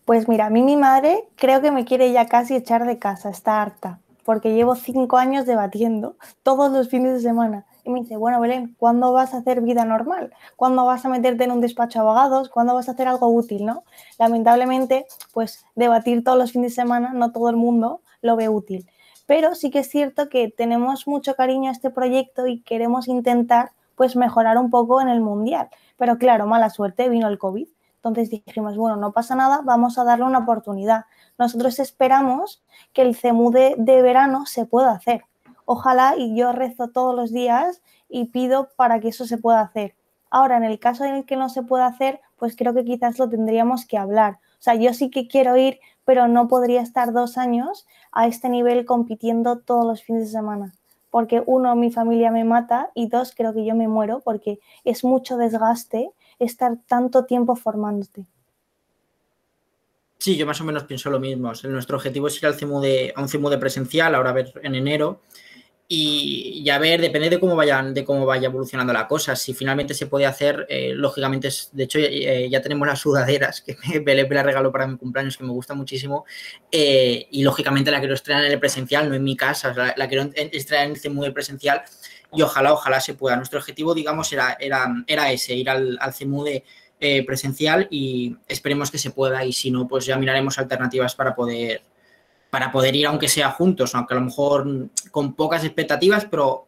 [0.05, 3.31] Pues mira, a mí mi madre creo que me quiere ya casi echar de casa,
[3.31, 7.67] está harta, porque llevo cinco años debatiendo todos los fines de semana.
[7.85, 10.33] Y me dice, bueno, Belén, ¿cuándo vas a hacer vida normal?
[10.57, 12.49] ¿Cuándo vas a meterte en un despacho de abogados?
[12.49, 13.85] ¿Cuándo vas a hacer algo útil, no?
[14.19, 18.87] Lamentablemente, pues debatir todos los fines de semana, no todo el mundo lo ve útil.
[19.27, 23.71] Pero sí que es cierto que tenemos mucho cariño a este proyecto y queremos intentar
[23.95, 25.69] pues mejorar un poco en el mundial.
[25.97, 27.69] Pero claro, mala suerte, vino el COVID
[28.03, 31.05] entonces dijimos, bueno, no pasa nada, vamos a darle una oportunidad.
[31.39, 32.63] Nosotros esperamos
[32.95, 35.25] que el CEMU de, verano se pueda hacer.
[35.67, 39.95] Ojalá, y yo rezo todos los días y pido para que eso se pueda hacer.
[40.31, 43.19] Ahora, en el caso en el que no se pueda hacer, pues creo que quizás
[43.19, 44.39] lo tendríamos que hablar.
[44.53, 48.49] O sea, yo sí que quiero ir, pero no podría estar dos años a este
[48.49, 50.73] nivel compitiendo todos los fines de semana.
[51.11, 55.05] Porque uno, mi familia me mata y dos, creo que yo me muero porque es
[55.05, 58.26] mucho desgaste estar tanto tiempo formándote.
[60.18, 61.53] Sí, yo más o menos pienso lo mismo.
[61.64, 64.74] nuestro objetivo es ir al de, a un CIMU de presencial, ahora a ver en
[64.74, 65.22] enero.
[65.92, 69.35] Y, a ver, depende de cómo, vayan, de cómo vaya evolucionando la cosa.
[69.35, 73.76] Si finalmente se puede hacer, eh, lógicamente, de hecho, eh, ya tenemos las sudaderas que
[74.00, 76.26] me la regaló para mi cumpleaños, que me gusta muchísimo.
[76.70, 80.31] Eh, y lógicamente la quiero estrenar en el presencial, no en mi casa, la, quiero
[80.37, 81.83] estrenar en el CIMU de presencial
[82.33, 83.37] y ojalá, ojalá se pueda.
[83.37, 86.64] Nuestro objetivo, digamos, era, era, era ese, ir al, al CEMUDE
[87.03, 91.35] eh, presencial y esperemos que se pueda y si no, pues ya miraremos alternativas para
[91.35, 91.83] poder,
[92.51, 96.66] para poder ir, aunque sea juntos, aunque a lo mejor con pocas expectativas, pero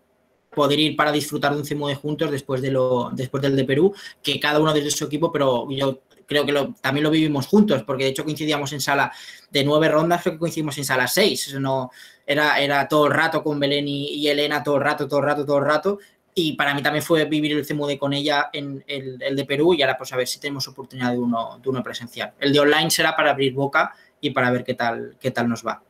[0.54, 3.94] poder ir para disfrutar de un CEMUDE juntos después, de lo, después del de Perú,
[4.22, 8.04] que cada uno desde su equipo, pero yo creo que también lo vivimos juntos, porque
[8.04, 9.12] de hecho coincidíamos en sala
[9.50, 11.90] de nueve rondas, creo que coincidimos en sala seis, no,
[12.26, 15.44] era, era todo el rato con Belén y, Elena, todo el rato, todo el rato,
[15.44, 15.98] todo el rato,
[16.34, 19.82] y para mí también fue vivir el CMUD con ella en el, de Perú y
[19.82, 22.32] ahora pues a ver si tenemos oportunidad de uno, de uno presencial.
[22.40, 25.66] El de online será para abrir boca y para ver qué tal, qué tal nos
[25.66, 25.82] va.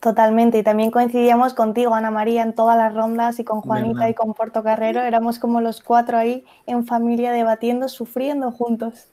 [0.00, 4.14] Totalmente, y también coincidíamos contigo, Ana María, en todas las rondas y con Juanita y
[4.14, 9.08] con Porto Carrero, éramos como los cuatro ahí en familia debatiendo, sufriendo juntos.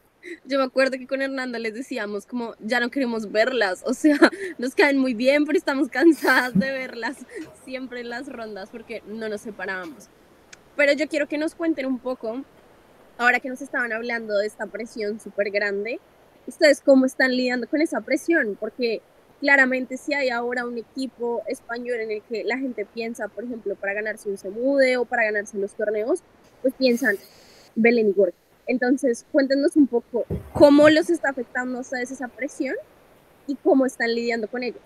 [0.45, 4.17] Yo me acuerdo que con Hernanda les decíamos como, ya no queremos verlas, o sea,
[4.57, 7.17] nos caen muy bien, pero estamos cansadas de verlas
[7.63, 10.09] siempre en las rondas porque no nos separábamos.
[10.75, 12.43] Pero yo quiero que nos cuenten un poco,
[13.17, 15.99] ahora que nos estaban hablando de esta presión súper grande,
[16.47, 19.01] ustedes cómo están lidiando con esa presión, porque
[19.39, 23.75] claramente si hay ahora un equipo español en el que la gente piensa, por ejemplo,
[23.75, 26.21] para ganarse un Semude o para ganarse los torneos,
[26.61, 27.17] pues piensan
[27.75, 32.75] Belén y Gorka entonces, cuéntenos un poco cómo los está afectando a esa presión
[33.47, 34.79] y cómo están lidiando con ello.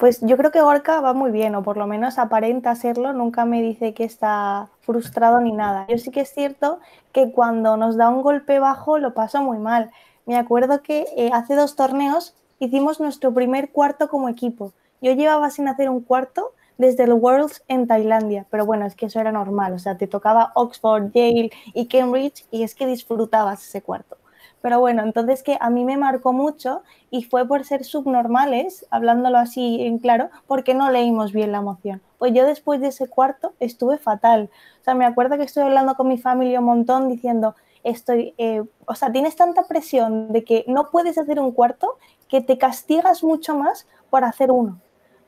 [0.00, 3.44] Pues yo creo que Gorka va muy bien, o por lo menos aparenta serlo, nunca
[3.44, 5.86] me dice que está frustrado ni nada.
[5.88, 6.80] Yo sí que es cierto
[7.12, 9.90] que cuando nos da un golpe bajo lo paso muy mal.
[10.24, 14.72] Me acuerdo que eh, hace dos torneos hicimos nuestro primer cuarto como equipo.
[15.02, 19.04] Yo llevaba sin hacer un cuarto desde el Worlds en Tailandia, pero bueno, es que
[19.04, 23.62] eso era normal, o sea, te tocaba Oxford, Yale y Cambridge y es que disfrutabas
[23.62, 24.16] ese cuarto.
[24.62, 29.36] Pero bueno, entonces que a mí me marcó mucho y fue por ser subnormales, hablándolo
[29.36, 32.00] así en claro, porque no leímos bien la emoción.
[32.16, 34.48] Pues yo después de ese cuarto estuve fatal.
[34.80, 38.62] O sea, me acuerdo que estoy hablando con mi familia un montón diciendo, estoy, eh,
[38.86, 43.22] o sea, tienes tanta presión de que no puedes hacer un cuarto que te castigas
[43.22, 44.80] mucho más por hacer uno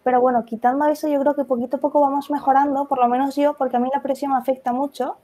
[0.04, 3.36] Pero bueno, quitando eso, yo creo que poquito a poco vamos mejorando, por lo menos
[3.36, 5.16] yo, porque a mí la presión me afecta mucho.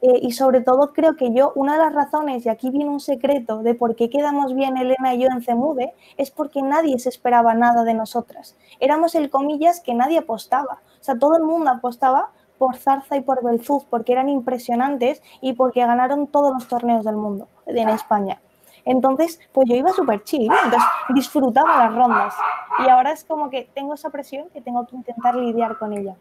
[0.00, 3.00] Eh, y sobre todo creo que yo, una de las razones, y aquí viene un
[3.00, 7.08] secreto de por qué quedamos bien Elena y yo en Cemude, es porque nadie se
[7.08, 8.56] esperaba nada de nosotras.
[8.78, 10.80] Éramos el comillas que nadie apostaba.
[11.00, 15.54] O sea, todo el mundo apostaba por Zarza y por Belzuz porque eran impresionantes y
[15.54, 18.40] porque ganaron todos los torneos del mundo en España.
[18.88, 22.34] Entonces, pues yo iba súper chill, entonces disfrutaba las rondas.
[22.78, 26.16] Y ahora es como que tengo esa presión que tengo que intentar lidiar con ella.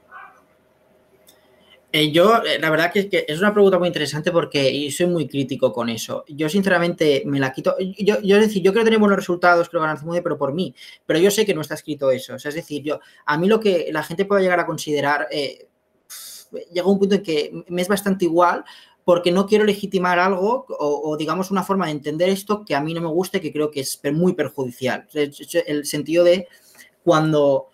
[1.93, 5.71] Eh, yo, eh, la verdad que, es una pregunta muy interesante porque soy muy crítico
[5.71, 6.25] con eso.
[6.27, 7.73] Yo, sinceramente, me la quito.
[7.79, 10.37] Yo, yo es decir, yo creo que tenemos buenos resultados, creo que ganar muy pero
[10.37, 10.75] por mí.
[11.05, 12.35] Pero yo sé que no está escrito eso.
[12.35, 15.69] es decir, yo, a mí lo que la gente puede llegar a considerar, eh,
[16.73, 18.65] llega un punto en que me es bastante igual
[19.07, 22.93] porque no quiero legitimar algo o, digamos una forma de entender esto que a mí
[22.93, 25.07] no me gusta y que creo que es muy perjudicial.
[25.13, 26.49] El sentido de
[27.05, 27.69] cuando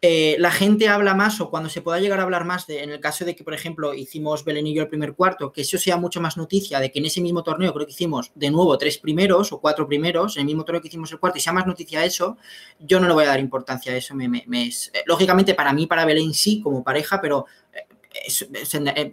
[0.00, 2.88] eh, la gente habla más o cuando se pueda llegar a hablar más de, en
[2.92, 5.76] el caso de que, por ejemplo, hicimos Belén y yo el primer cuarto, que eso
[5.76, 8.78] sea mucho más noticia de que en ese mismo torneo creo que hicimos de nuevo
[8.78, 11.52] tres primeros o cuatro primeros, en el mismo torneo que hicimos el cuarto y sea
[11.52, 12.38] más noticia eso,
[12.80, 14.14] yo no le voy a dar importancia a eso.
[14.52, 17.93] Es, eh, lógicamente para mí, para Belén sí, como pareja, pero eh,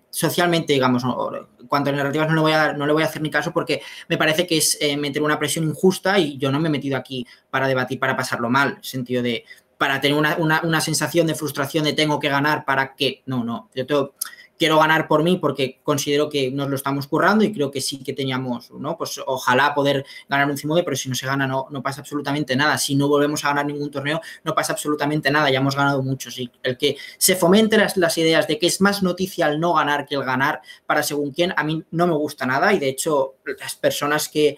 [0.09, 1.03] socialmente, digamos,
[1.67, 3.81] cuanto a narrativas no le, voy a, no le voy a hacer ni caso porque
[4.07, 6.97] me parece que es eh, meter una presión injusta y yo no me he metido
[6.97, 9.45] aquí para debatir, para pasarlo mal, sentido de,
[9.77, 13.69] para tener una, una sensación de frustración de tengo que ganar para que, no, no,
[13.73, 14.13] yo tengo
[14.61, 18.03] quiero ganar por mí porque considero que nos lo estamos currando y creo que sí
[18.03, 18.95] que teníamos, ¿no?
[18.95, 22.55] Pues ojalá poder ganar un Cimode, pero si no se gana no, no pasa absolutamente
[22.55, 22.77] nada.
[22.77, 25.49] Si no volvemos a ganar ningún torneo, no pasa absolutamente nada.
[25.49, 26.37] Ya hemos ganado muchos.
[26.37, 29.73] Y el que se fomente las, las ideas de que es más noticia el no
[29.73, 32.71] ganar que el ganar para según quién, a mí no me gusta nada.
[32.71, 34.57] Y de hecho, las personas que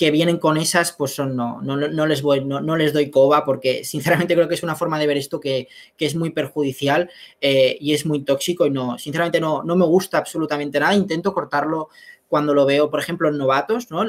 [0.00, 3.10] que vienen con esas, pues son, no, no, no les voy, no, no, les doy
[3.10, 6.30] coba porque sinceramente creo que es una forma de ver esto que, que es muy
[6.30, 10.94] perjudicial eh, y es muy tóxico y no, sinceramente no, no me gusta absolutamente nada.
[10.94, 11.90] Intento cortarlo
[12.28, 14.02] cuando lo veo, por ejemplo, en novatos, ¿no?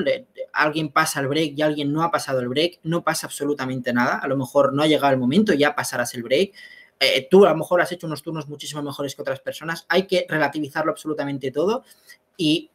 [0.54, 4.20] alguien pasa el break y alguien no ha pasado el break, no pasa absolutamente nada.
[4.20, 6.54] A lo mejor no ha llegado el momento, ya pasarás el break.
[7.02, 9.86] Eh, tú a lo mejor has hecho unos turnos muchísimo mejores que otras personas.
[9.90, 11.84] Hay que relativizarlo absolutamente todo
[12.38, 12.70] y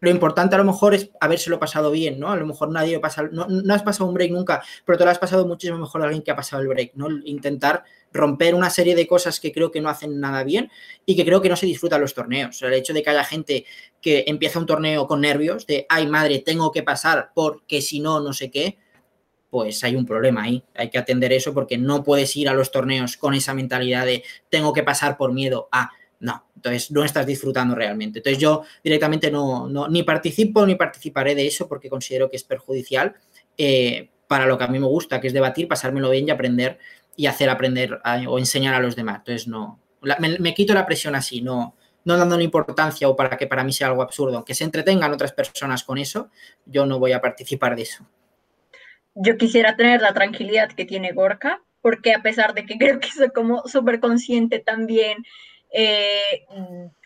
[0.00, 2.30] lo importante a lo mejor es habérselo pasado bien, ¿no?
[2.30, 5.10] A lo mejor nadie pasa, no, no, has pasado un break nunca, pero te lo
[5.10, 7.08] has pasado muchísimo mejor a alguien que ha pasado el break, ¿no?
[7.24, 10.70] Intentar romper una serie de cosas que creo que no hacen nada bien
[11.06, 12.60] y que creo que no se disfrutan los torneos.
[12.62, 13.64] El hecho de que haya gente
[14.02, 18.20] que empieza un torneo con nervios, de, ay madre, tengo que pasar porque si no,
[18.20, 18.78] no sé qué,
[19.50, 20.62] pues hay un problema ahí.
[20.74, 24.22] Hay que atender eso porque no puedes ir a los torneos con esa mentalidad de
[24.50, 28.18] tengo que pasar por miedo a no, entonces no estás disfrutando realmente.
[28.18, 33.14] Entonces yo directamente no, ni participo ni participaré de eso porque considero que es perjudicial
[33.56, 36.78] eh, para lo que a mí me gusta, que es debatir, pasármelo bien y aprender
[37.14, 39.18] y hacer aprender o enseñar a los demás.
[39.18, 39.80] Entonces no,
[40.18, 43.88] me, quito la presión así, no, no dándole importancia o para que para mí sea
[43.88, 44.44] algo absurdo.
[44.44, 46.30] Que se entretengan otras personas con eso,
[46.64, 48.06] yo no voy a participar de eso.
[49.14, 53.10] Yo quisiera tener la tranquilidad que tiene Gorka, porque a pesar de que creo que
[53.10, 55.24] soy como súper consciente también
[55.78, 56.46] eh,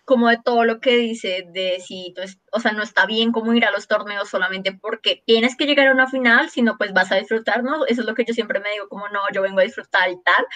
[0.04, 3.52] como de todo lo que dice, de si, pues, o sea, no está bien como
[3.52, 7.10] ir a los torneos solamente porque tienes que llegar a una final, sino pues vas
[7.10, 7.84] a disfrutar, ¿no?
[7.86, 10.22] Eso es lo que yo siempre me digo, como no, yo vengo a disfrutar y
[10.22, 10.46] tal,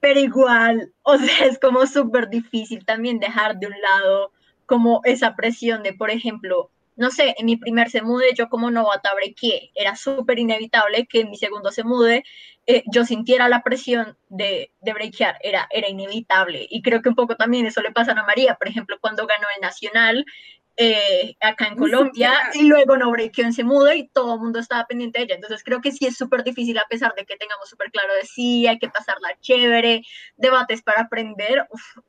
[0.00, 4.32] pero igual, o sea, es como súper difícil también dejar de un lado
[4.66, 8.70] como esa presión de, por ejemplo, no sé, en mi primer se mude yo como
[8.70, 12.24] novata brequé, era súper inevitable que en mi segundo se mude
[12.66, 16.66] eh, yo sintiera la presión de, de breakear, era, era inevitable.
[16.70, 19.26] Y creo que un poco también eso le pasa a Ana María, por ejemplo, cuando
[19.26, 20.24] ganó el Nacional
[20.76, 24.58] eh, acá en Colombia y luego no breakeó en se mude y todo el mundo
[24.58, 25.34] estaba pendiente de ella.
[25.34, 28.26] Entonces creo que sí es súper difícil a pesar de que tengamos súper claro de
[28.26, 30.02] sí, hay que pasarla chévere,
[30.36, 31.66] debates para aprender,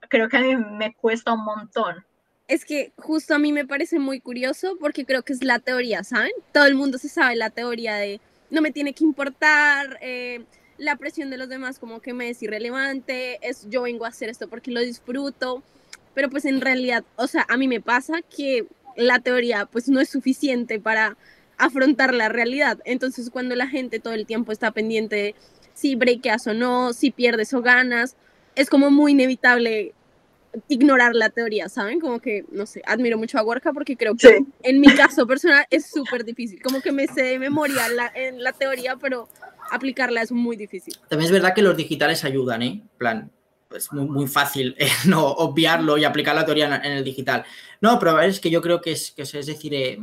[0.09, 2.05] creo que a mí me cuesta un montón
[2.47, 6.03] es que justo a mí me parece muy curioso porque creo que es la teoría,
[6.03, 6.31] ¿saben?
[6.53, 10.43] Todo el mundo se sabe la teoría de no me tiene que importar, eh,
[10.77, 14.29] la presión de los demás como que me es irrelevante, es yo vengo a hacer
[14.29, 15.63] esto porque lo disfruto,
[16.13, 19.99] pero pues en realidad, o sea, a mí me pasa que la teoría pues no
[19.99, 21.17] es suficiente para
[21.57, 25.35] afrontar la realidad, entonces cuando la gente todo el tiempo está pendiente de
[25.73, 28.15] si breakeas o no, si pierdes o ganas,
[28.55, 29.94] es como muy inevitable
[30.67, 31.99] ignorar la teoría, ¿saben?
[31.99, 35.65] Como que, no sé, admiro mucho a Gorka porque creo que en mi caso personal
[35.69, 36.61] es súper difícil.
[36.61, 39.27] Como que me sé de memoria la, en la teoría, pero
[39.71, 40.95] aplicarla es muy difícil.
[41.09, 42.81] También es verdad que los digitales ayudan, ¿eh?
[42.97, 43.31] plan,
[43.75, 47.45] es muy, muy fácil eh, no obviarlo y aplicar la teoría en, el digital.
[47.81, 49.99] No, pero es que yo creo que es, que es, decir, eh,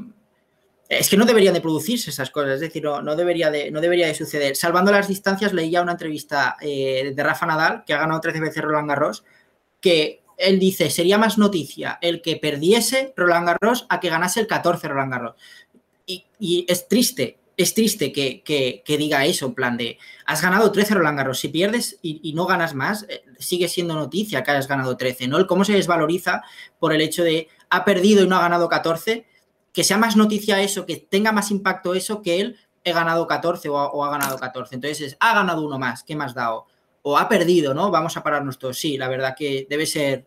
[0.89, 4.07] es que no deberían de producirse esas cosas, es decir, no, debería, de, no debería
[4.07, 4.57] de suceder.
[4.57, 8.63] Salvando las distancias, leía una entrevista eh, de Rafa Nadal, que ha ganado 13 veces
[8.63, 9.25] Roland Garros,
[9.81, 14.47] que él dice, sería más noticia el que perdiese Roland Garros a que ganase el
[14.47, 15.35] 14 Roland Garros.
[16.07, 21.17] Y, es triste, es triste que, diga eso, en plan de, has ganado 13 Roland
[21.17, 25.29] Garros, si pierdes y, no ganas más, eh, sigue siendo noticia que hayas ganado 13,
[25.29, 25.39] ¿no?
[25.39, 26.43] El cómo se desvaloriza
[26.79, 29.25] por el hecho de, ha perdido y no ha ganado 14,
[29.73, 33.69] que sea más noticia eso, que tenga más impacto eso que él, he ganado 14
[33.69, 34.75] o ha, ganado 14.
[34.75, 36.67] Entonces, ha ganado uno más, ¿qué más dado?
[37.03, 37.91] O ha perdido, ¿no?
[37.91, 38.79] Vamos a pararnos todos.
[38.79, 40.27] Sí, la verdad que debe ser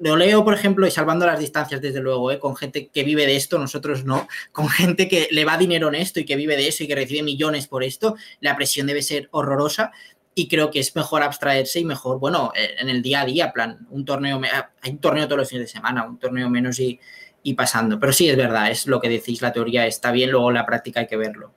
[0.00, 2.38] lo leo, por ejemplo, y salvando las distancias, desde luego, ¿eh?
[2.38, 5.96] con gente que vive de esto, nosotros no, con gente que le va dinero en
[5.96, 9.02] esto y que vive de eso y que recibe millones por esto, la presión debe
[9.02, 9.92] ser horrorosa
[10.34, 13.52] y creo que es mejor abstraerse y mejor, bueno, eh, en el día a día,
[13.52, 14.40] plan, un torneo,
[14.80, 16.98] hay un torneo todos los fines de semana, un torneo menos y,
[17.42, 17.98] y pasando.
[17.98, 21.00] Pero sí, es verdad, es lo que decís, la teoría está bien, luego la práctica
[21.00, 21.52] hay que verlo.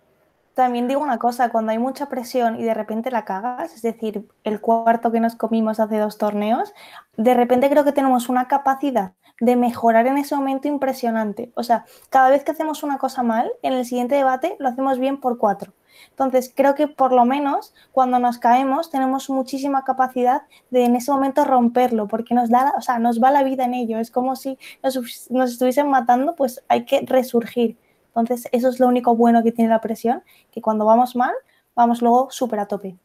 [0.56, 4.26] También digo una cosa, cuando hay mucha presión y de repente la cagas, es decir,
[4.46, 6.74] el cuarto que nos comimos hace dos torneos,
[7.18, 11.52] de repente creo que tenemos una capacidad de mejorar en ese momento impresionante.
[11.56, 14.98] O sea, cada vez que hacemos una cosa mal, en el siguiente debate lo hacemos
[14.98, 15.74] bien por cuatro.
[16.12, 21.12] Entonces, creo que por lo menos cuando nos caemos tenemos muchísima capacidad de en ese
[21.12, 24.00] momento romperlo, porque nos da, o sea, nos va la vida en ello.
[24.00, 27.78] Es como si nos, nos estuviesen matando, pues hay que resurgir.
[28.16, 31.34] Entonces, eso es lo único bueno que tiene la presión, que cuando vamos mal,
[31.76, 32.96] vamos luego súper a tope.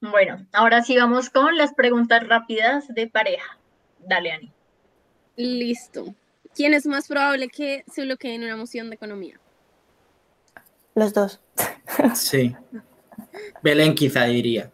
[0.00, 3.58] Bueno, ahora sí vamos con las preguntas rápidas de pareja.
[3.98, 4.52] Dale, Ani.
[5.36, 6.14] Listo.
[6.54, 9.40] ¿Quién es más probable que se bloquee en una moción de economía?
[10.94, 11.40] Los dos.
[12.14, 12.54] Sí.
[13.62, 14.70] Belén quizá diría.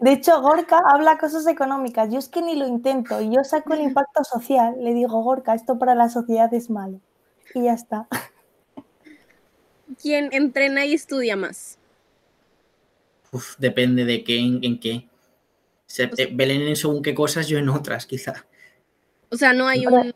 [0.00, 2.10] de hecho, Gorka habla cosas económicas.
[2.10, 3.20] Yo es que ni lo intento.
[3.20, 4.74] Y yo saco el impacto social.
[4.80, 7.00] Le digo, Gorka, esto para la sociedad es malo
[7.54, 8.08] y ya está.
[10.00, 11.78] ¿Quién entrena y estudia más?
[13.32, 15.08] Uf, depende de qué, en, qué.
[15.86, 18.46] Se, pues Belén en según qué cosas, yo en otras, quizá.
[19.30, 20.14] O sea, no hay un,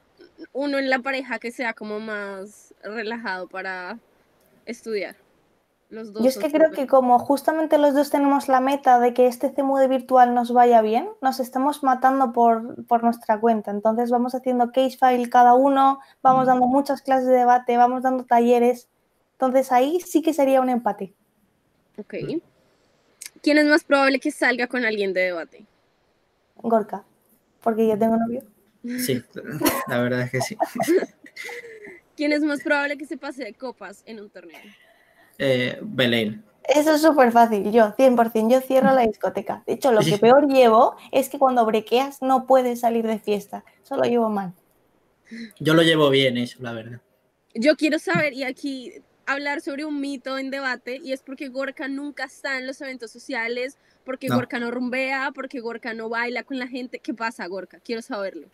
[0.52, 3.98] uno en la pareja que sea como más relajado para
[4.66, 5.16] estudiar.
[5.90, 9.52] Yo es que creo que como justamente los dos tenemos la meta de que este
[9.52, 13.72] CMUD virtual nos vaya bien, nos estamos matando por, por nuestra cuenta.
[13.72, 16.46] Entonces vamos haciendo case file cada uno, vamos mm.
[16.46, 18.88] dando muchas clases de debate, vamos dando talleres.
[19.32, 21.12] Entonces ahí sí que sería un empate.
[21.98, 22.14] Ok.
[23.42, 25.66] ¿Quién es más probable que salga con alguien de debate?
[26.56, 27.02] Gorka,
[27.62, 28.44] porque yo tengo novio.
[28.98, 29.22] Sí,
[29.88, 30.56] la verdad es que sí.
[32.16, 34.60] ¿Quién es más probable que se pase de copas en un torneo?
[35.40, 36.44] Eh, Belén.
[36.64, 39.64] Eso es súper fácil, yo 100%, yo cierro la discoteca.
[39.66, 43.64] De hecho, lo que peor llevo es que cuando brequeas no puedes salir de fiesta,
[43.82, 44.52] solo llevo mal.
[45.58, 47.00] Yo lo llevo bien eso, la verdad.
[47.54, 48.92] Yo quiero saber, y aquí
[49.26, 53.10] hablar sobre un mito en debate, y es porque Gorka nunca está en los eventos
[53.10, 56.98] sociales, porque Gorka no rumbea, porque Gorka no baila con la gente.
[56.98, 57.80] ¿Qué pasa, Gorka?
[57.80, 58.48] Quiero saberlo.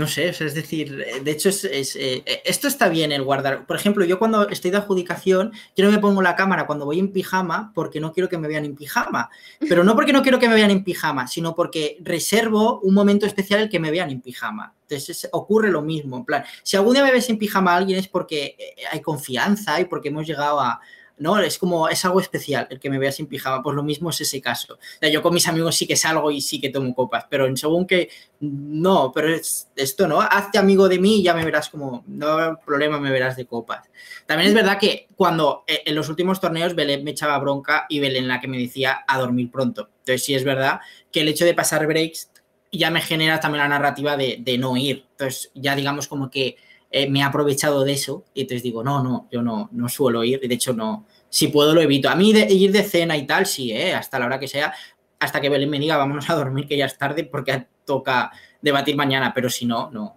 [0.00, 3.66] No sé, es decir, eh, de hecho, es, eh, eh, esto está bien el guardar.
[3.66, 6.98] Por ejemplo, yo cuando estoy de adjudicación, yo no me pongo la cámara cuando voy
[6.98, 9.28] en pijama porque no quiero que me vean en pijama.
[9.68, 13.26] Pero no porque no quiero que me vean en pijama, sino porque reservo un momento
[13.26, 14.72] especial el que me vean en pijama.
[14.88, 16.16] Entonces ocurre lo mismo.
[16.16, 18.56] En plan, si algún día me ves en pijama a alguien es porque
[18.90, 20.80] hay confianza y porque hemos llegado a,
[21.20, 21.38] ¿no?
[21.38, 24.20] Es como, es algo especial el que me vea sin pijama, pues lo mismo es
[24.22, 24.78] ese caso.
[25.12, 27.86] yo con mis amigos sí que salgo y sí que tomo copas, pero en según
[27.86, 28.08] que,
[28.40, 30.22] no, pero es esto, ¿no?
[30.22, 33.46] Hazte amigo de mí y ya me verás como, no hay problema, me verás de
[33.46, 33.86] copas.
[34.24, 38.00] También es verdad que cuando eh, en los últimos torneos Belén me echaba bronca y
[38.00, 39.90] Belén la que me decía a dormir pronto.
[39.98, 40.80] Entonces sí es verdad
[41.12, 42.30] que el hecho de pasar breaks
[42.72, 45.04] ya me genera también la narrativa de, de no ir.
[45.10, 46.56] Entonces ya digamos como que
[46.90, 50.24] eh, me he aprovechado de eso y entonces digo, no, no, yo no, no suelo
[50.24, 52.08] ir, de hecho no, si puedo lo evito.
[52.08, 53.94] A mí de, ir de cena y tal, sí, ¿eh?
[53.94, 54.74] hasta la hora que sea,
[55.20, 58.96] hasta que Belén me diga, vámonos a dormir, que ya es tarde, porque toca debatir
[58.96, 60.16] mañana, pero si no, no.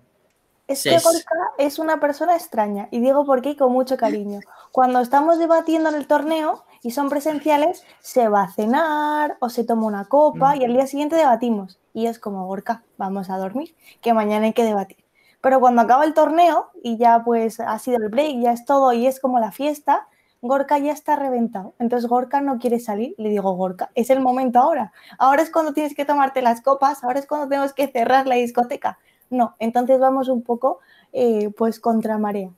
[0.68, 4.40] Es que Gorka es una persona extraña, y digo por qué con mucho cariño.
[4.72, 9.66] Cuando estamos debatiendo en el torneo y son presenciales, se va a cenar o se
[9.66, 10.62] toma una copa mm.
[10.62, 11.80] y al día siguiente debatimos.
[11.94, 15.03] Y es como, Gorka, vamos a dormir, que mañana hay que debatir.
[15.44, 18.94] Pero cuando acaba el torneo y ya pues ha sido el break, ya es todo
[18.94, 20.08] y es como la fiesta,
[20.42, 21.76] Gorka ya está reventado.
[21.80, 23.14] Entonces Gorka no quiere salir.
[23.18, 24.94] Le digo, Gorka, es el momento ahora.
[25.18, 28.36] Ahora es cuando tienes que tomarte las copas, ahora es cuando tenemos que cerrar la
[28.36, 29.00] discoteca.
[29.30, 30.80] No, entonces vamos un poco
[31.12, 32.50] eh, pues contra marea.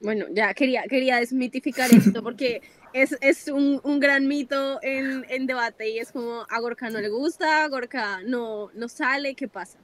[0.00, 2.62] Bueno, ya quería, quería desmitificar esto porque
[2.94, 7.64] es, un, gran mito en, en, debate y es como a Gorka no le gusta,
[7.64, 9.78] a Gorka no, no sale, ¿qué pasa?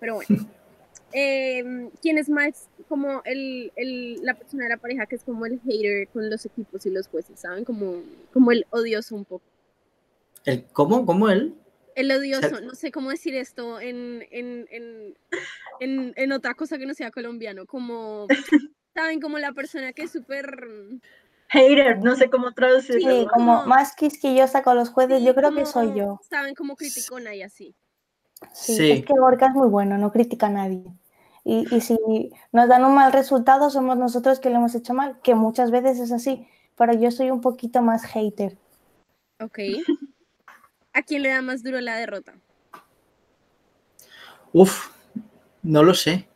[0.00, 0.48] Pero bueno.
[1.12, 5.46] em, ¿quién es más como el, el- la persona de la pareja que es como
[5.46, 7.64] el hater con los equipos y los jueces, ¿saben?
[7.64, 8.02] Como,
[8.32, 9.44] como el odioso un poco.
[10.44, 11.04] El, ¿Cómo?
[11.04, 11.54] ¿Cómo él?
[11.94, 15.16] El odioso, sea- no sé cómo decir esto en, en, en,
[15.80, 18.26] en, en otra cosa que no sea colombiano, como,
[18.94, 19.20] ¿saben?
[19.20, 20.58] Como la persona que es súper...
[21.50, 23.10] Hater, no sé cómo traducirlo.
[23.22, 26.20] Sí, como más quisquillosa con los jueces, sí, yo creo que como, soy yo.
[26.28, 26.54] ¿Saben?
[26.54, 27.74] Como criticona y así.
[28.52, 28.90] Sí, Sí.
[28.92, 30.84] es que Gorka es muy bueno, no critica a nadie.
[31.44, 31.96] Y, y si
[32.52, 35.98] nos dan un mal resultado, somos nosotros que lo hemos hecho mal, que muchas veces
[35.98, 38.56] es así, pero yo soy un poquito más hater.
[39.40, 39.58] Ok.
[40.92, 42.34] ¿A quién le da más duro la derrota?
[44.52, 44.90] Uf,
[45.62, 46.28] no lo sé.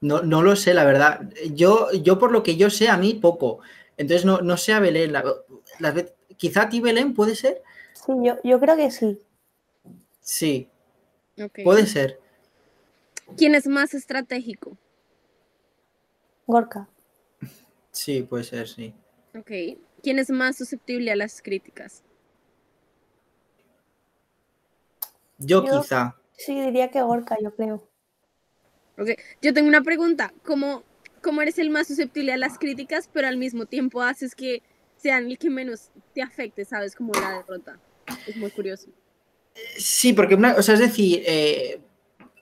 [0.00, 1.30] No, no lo sé, la verdad.
[1.54, 3.60] Yo, yo por lo que yo sé, a mí poco.
[3.96, 5.12] Entonces no, no sé a Belén.
[5.12, 5.24] la-
[6.36, 7.62] quizá a ti, Belén, puede ser.
[7.94, 9.18] Sí, yo, yo creo que sí.
[10.26, 10.68] Sí,
[11.62, 12.18] puede ser.
[13.36, 14.76] ¿Quién es más estratégico?
[16.48, 16.88] Gorka.
[17.92, 18.92] Sí, puede ser, sí.
[19.38, 19.78] Ok.
[20.02, 22.02] ¿Quién es más susceptible a las críticas?
[25.38, 26.16] Yo, Yo- quizá.
[26.36, 27.88] Sí, diría que Gorka, yo creo.
[28.98, 29.10] Ok.
[29.40, 30.34] Yo tengo una pregunta.
[30.42, 30.82] ¿Cómo,
[31.22, 34.64] ¿Cómo eres el más susceptible a las críticas, pero al mismo tiempo haces que
[34.96, 36.96] sean el que menos te afecte, sabes?
[36.96, 37.78] Como la derrota.
[38.26, 38.90] Es muy curioso.
[39.78, 41.80] Sí, porque una, o sea, es decir, eh,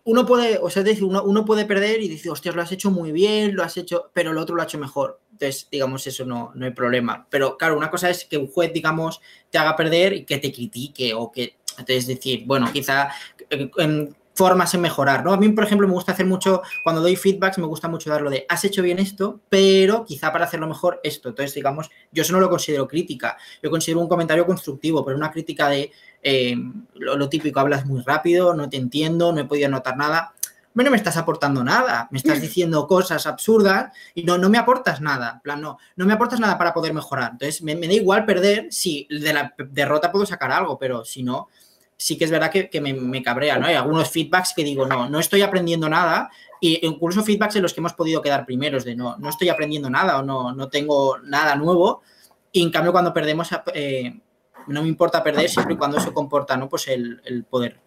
[0.04, 2.90] uno puede, o sea, decir, uno, uno puede perder y decir, hostias, lo has hecho
[2.90, 5.20] muy bien, lo has hecho, pero el otro lo ha hecho mejor.
[5.32, 7.26] Entonces, digamos, eso no, no hay problema.
[7.30, 10.52] Pero claro, una cosa es que un juez, digamos, te haga perder y que te
[10.52, 13.08] critique o que, entonces, decir, bueno, quizá
[13.50, 15.32] eh, en formas en mejorar, ¿no?
[15.32, 18.30] A mí, por ejemplo, me gusta hacer mucho, cuando doy feedbacks, me gusta mucho darlo
[18.30, 21.28] de, has hecho bien esto, pero quizá para hacerlo mejor esto.
[21.28, 25.30] Entonces, digamos, yo eso no lo considero crítica, yo considero un comentario constructivo, pero una
[25.30, 25.92] crítica de,
[26.24, 26.56] eh,
[26.94, 30.32] lo, lo típico, hablas muy rápido, no te entiendo, no he podido anotar nada.
[30.74, 34.58] Bueno, no me estás aportando nada, me estás diciendo cosas absurdas y no, no me
[34.58, 35.34] aportas nada.
[35.34, 37.30] En plan, no, no me aportas nada para poder mejorar.
[37.30, 41.22] Entonces, me, me da igual perder si de la derrota puedo sacar algo, pero si
[41.22, 41.48] no,
[41.96, 43.66] sí que es verdad que, que me, me cabrea, ¿no?
[43.66, 46.28] Hay algunos feedbacks que digo, no, no estoy aprendiendo nada,
[46.60, 49.88] y incluso feedbacks en los que hemos podido quedar primeros, de no, no estoy aprendiendo
[49.88, 52.02] nada o no, no tengo nada nuevo,
[52.50, 54.20] y en cambio cuando perdemos, eh,
[54.66, 56.68] no me importa perder siempre y cuando eso comporta, ¿no?
[56.68, 57.80] Pues el, el poder.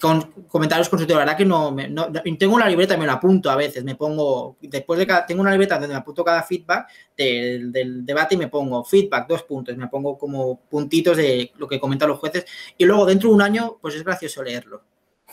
[0.00, 3.06] Con comentarios constructivos, la verdad que no, me- no- no- tengo una libreta y me
[3.06, 6.24] la apunto a veces, me pongo, después de cada, tengo una libreta donde me apunto
[6.24, 11.16] cada feedback del, del debate y me pongo feedback, dos puntos, me pongo como puntitos
[11.16, 12.44] de lo que comentan los jueces
[12.76, 14.82] y luego dentro de un año, pues es gracioso leerlo.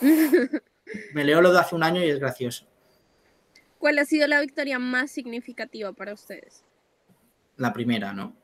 [1.12, 2.64] Me leo lo de hace un año y es gracioso.
[3.80, 6.64] ¿Cuál ha sido la victoria más significativa para ustedes?
[7.56, 8.36] La primera, ¿no?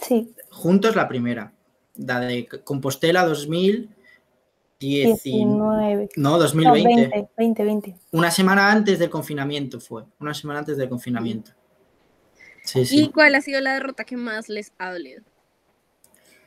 [0.00, 1.52] Sí, Juntos la primera.
[1.96, 3.94] La de Compostela 2019.
[4.78, 6.08] 19.
[6.16, 7.08] No, No, 2020.
[7.08, 7.96] 20, 20, 20.
[8.12, 10.04] Una semana antes del confinamiento fue.
[10.20, 11.52] Una semana antes del confinamiento.
[12.62, 13.10] Sí, ¿Y sí.
[13.12, 15.22] cuál ha sido la derrota que más les ha dolido?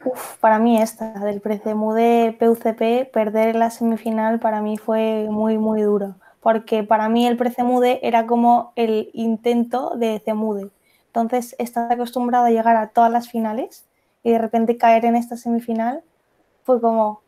[0.05, 5.81] Uf, para mí esta, del Precemude PUCP, perder la semifinal para mí fue muy, muy
[5.81, 6.15] duro.
[6.41, 10.69] Porque para mí el Precemude era como el intento de Cemude.
[11.07, 13.85] Entonces, estás acostumbrado a llegar a todas las finales
[14.23, 16.03] y de repente caer en esta semifinal
[16.63, 17.21] fue como,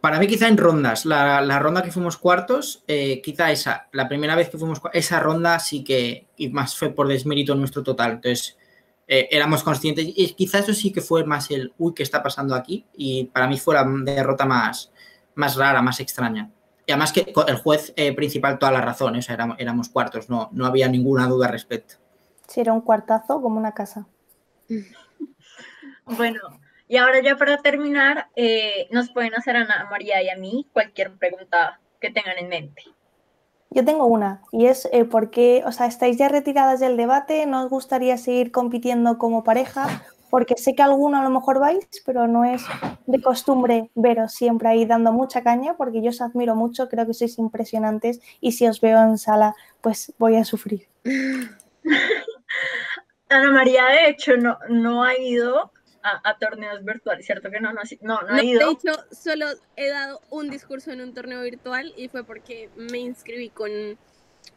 [0.00, 1.04] Para mí, quizá en rondas.
[1.04, 3.88] La, la ronda que fuimos cuartos, eh, quizá esa.
[3.92, 7.82] La primera vez que fuimos esa ronda sí que, y más fue por desmérito nuestro
[7.82, 8.12] total.
[8.12, 8.56] Entonces,
[9.06, 10.06] eh, éramos conscientes.
[10.16, 12.86] Y quizá eso sí que fue más el, uy, ¿qué está pasando aquí?
[12.96, 14.90] Y para mí fue la derrota más,
[15.34, 16.50] más rara, más extraña.
[16.86, 19.20] Y además que el juez eh, principal toda la razón, ¿eh?
[19.20, 21.94] o sea, éramos, éramos cuartos, no, no había ninguna duda al respecto.
[22.46, 24.06] si era un cuartazo como una casa.
[26.06, 26.40] Bueno,
[26.86, 30.68] y ahora ya para terminar, eh, nos pueden hacer a Ana María y a mí
[30.72, 32.82] cualquier pregunta que tengan en mente.
[33.70, 37.46] Yo tengo una, y es eh, por qué, o sea, estáis ya retiradas del debate,
[37.46, 40.04] ¿no os gustaría seguir compitiendo como pareja?
[40.34, 42.60] Porque sé que alguno a lo mejor vais, pero no es
[43.06, 47.14] de costumbre veros siempre ahí dando mucha caña, porque yo os admiro mucho, creo que
[47.14, 50.88] sois impresionantes, y si os veo en sala, pues voy a sufrir.
[53.28, 55.70] Ana María, de hecho, no, no ha ido
[56.02, 57.72] a, a torneos virtuales, ¿cierto que no?
[57.72, 58.72] No, no, no No, ha de ido.
[58.72, 63.50] hecho, solo he dado un discurso en un torneo virtual y fue porque me inscribí
[63.50, 63.70] con,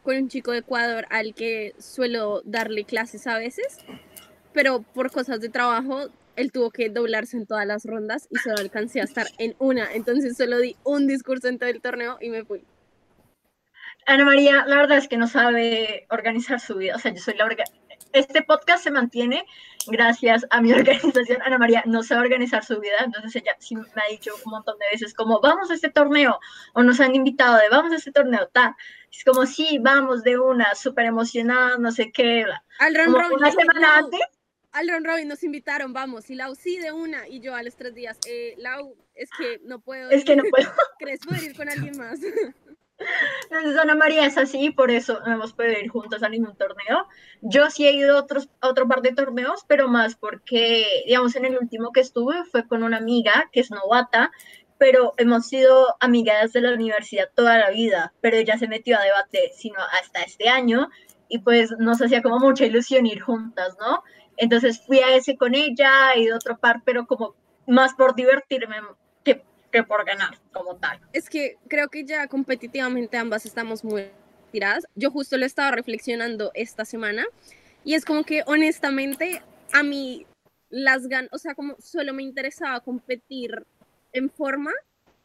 [0.02, 3.78] con un chico de Ecuador al que suelo darle clases a veces,
[4.52, 8.58] pero por cosas de trabajo él tuvo que doblarse en todas las rondas y solo
[8.58, 12.30] alcancé a estar en una, entonces solo di un discurso en todo el torneo y
[12.30, 12.64] me fui.
[14.06, 16.94] Ana María, la verdad es que no sabe organizar su vida.
[16.96, 17.64] O sea, yo soy la orga-
[18.12, 19.44] este podcast se mantiene
[19.88, 20.72] gracias a mi
[21.12, 21.42] organización.
[21.42, 24.78] Ana María no sabe organizar su vida, entonces ella sí me ha dicho un montón
[24.78, 26.38] de veces como, vamos a este torneo,
[26.74, 28.74] o nos han invitado de, vamos a este torneo, tal.
[29.12, 32.46] Es como, sí, vamos de una, súper emocionada, no sé qué.
[32.78, 34.20] Al Como una semana antes.
[34.78, 37.74] Al round robin nos invitaron, vamos, y Lau sí de una, y yo a los
[37.74, 40.38] tres días, eh, Lau, es que no puedo Es que ir.
[40.38, 40.70] no puedo.
[41.00, 42.20] ¿Crees poder ir con alguien más?
[43.50, 47.08] Entonces Ana María es así, por eso no hemos podido ir juntos a ningún torneo.
[47.42, 51.34] Yo sí he ido a, otros, a otro par de torneos, pero más porque, digamos,
[51.34, 54.30] en el último que estuve fue con una amiga que es novata,
[54.78, 59.02] pero hemos sido amigas de la universidad toda la vida, pero ella se metió a
[59.02, 60.88] debate, sino hasta este año,
[61.28, 64.04] y pues nos hacía como mucha ilusión ir juntas, ¿no?
[64.38, 67.34] Entonces fui a ese con ella, ido a otro par, pero como
[67.66, 68.76] más por divertirme
[69.24, 71.00] que, que por ganar como tal.
[71.12, 74.10] Es que creo que ya competitivamente ambas estamos muy
[74.50, 74.86] tiradas.
[74.94, 77.26] Yo justo lo estaba reflexionando esta semana
[77.84, 80.26] y es como que honestamente a mí
[80.70, 83.64] las ganas, o sea, como solo me interesaba competir
[84.12, 84.72] en forma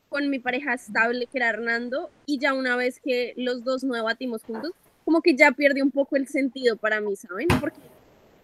[0.09, 3.95] con mi pareja estable que era Hernando y ya una vez que los dos no
[3.95, 4.71] debatimos juntos,
[5.05, 7.47] como que ya pierde un poco el sentido para mí, ¿saben?
[7.59, 7.79] Porque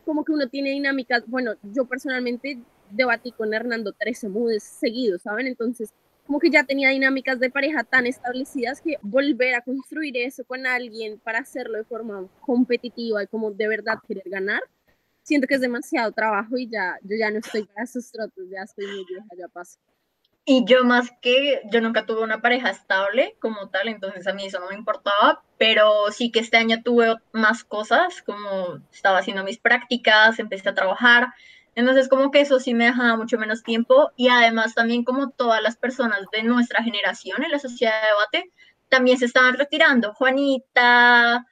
[0.09, 2.57] como que uno tiene dinámicas, bueno, yo personalmente
[2.89, 5.45] debatí con Hernando 13 moods seguidos, ¿saben?
[5.45, 5.93] Entonces
[6.25, 10.65] como que ya tenía dinámicas de pareja tan establecidas que volver a construir eso con
[10.65, 14.61] alguien para hacerlo de forma competitiva y como de verdad querer ganar,
[15.21, 18.63] siento que es demasiado trabajo y ya yo ya no estoy para esos trotes, ya
[18.63, 19.77] estoy muy vieja, ya paso.
[20.45, 24.45] Y yo más que, yo nunca tuve una pareja estable como tal, entonces a mí
[24.45, 29.43] eso no me importaba, pero sí que este año tuve más cosas, como estaba haciendo
[29.43, 31.27] mis prácticas, empecé a trabajar,
[31.75, 35.61] entonces como que eso sí me dejaba mucho menos tiempo y además también como todas
[35.61, 38.51] las personas de nuestra generación en la sociedad de debate
[38.89, 41.45] también se estaban retirando, Juanita,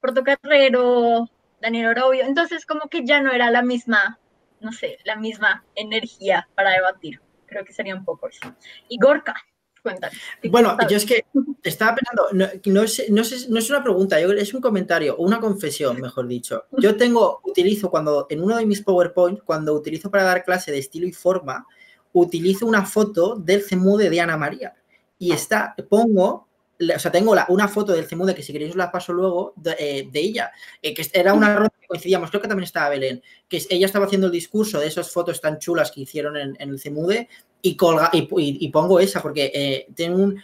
[0.00, 1.30] Portocarrero,
[1.60, 4.18] Daniel Orobio, entonces como que ya no era la misma,
[4.60, 7.20] no sé, la misma energía para debatir
[7.50, 8.54] creo que sería un poco eso.
[8.88, 9.34] Y Gorka,
[9.82, 10.16] cuéntame.
[10.48, 11.24] Bueno, yo es que
[11.62, 15.24] estaba pensando, no, no, es, no, es, no es una pregunta, es un comentario, o
[15.24, 16.64] una confesión, mejor dicho.
[16.78, 20.78] Yo tengo, utilizo cuando, en uno de mis PowerPoint, cuando utilizo para dar clase de
[20.78, 21.66] estilo y forma,
[22.12, 24.74] utilizo una foto del CEMUDE de Ana María.
[25.18, 26.48] Y está, pongo,
[26.80, 29.52] o sea, tengo la, una foto del CEMUDE que si queréis os la paso luego,
[29.56, 32.88] de, eh, de ella, eh, que era una ronda que coincidíamos, creo que también estaba
[32.88, 36.56] Belén, que ella estaba haciendo el discurso de esas fotos tan chulas que hicieron en,
[36.58, 37.28] en el CEMUDE
[37.62, 40.42] y, colga, y, y, y, pongo esa porque eh, tengo un...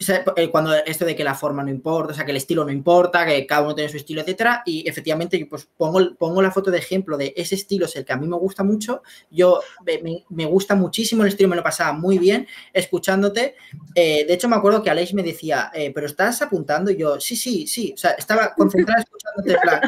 [0.00, 2.72] Sea, cuando esto de que la forma no importa, o sea, que el estilo no
[2.72, 6.70] importa, que cada uno tiene su estilo, etcétera, y efectivamente pues pongo, pongo la foto
[6.70, 10.24] de ejemplo de ese estilo, es el que a mí me gusta mucho, yo me,
[10.28, 13.54] me gusta muchísimo el estilo, me lo pasaba muy bien escuchándote,
[13.94, 17.20] eh, de hecho me acuerdo que Alex me decía, eh, pero estás apuntando, y yo,
[17.20, 19.80] sí, sí, sí, o sea, estaba concentrada escuchándote, plan,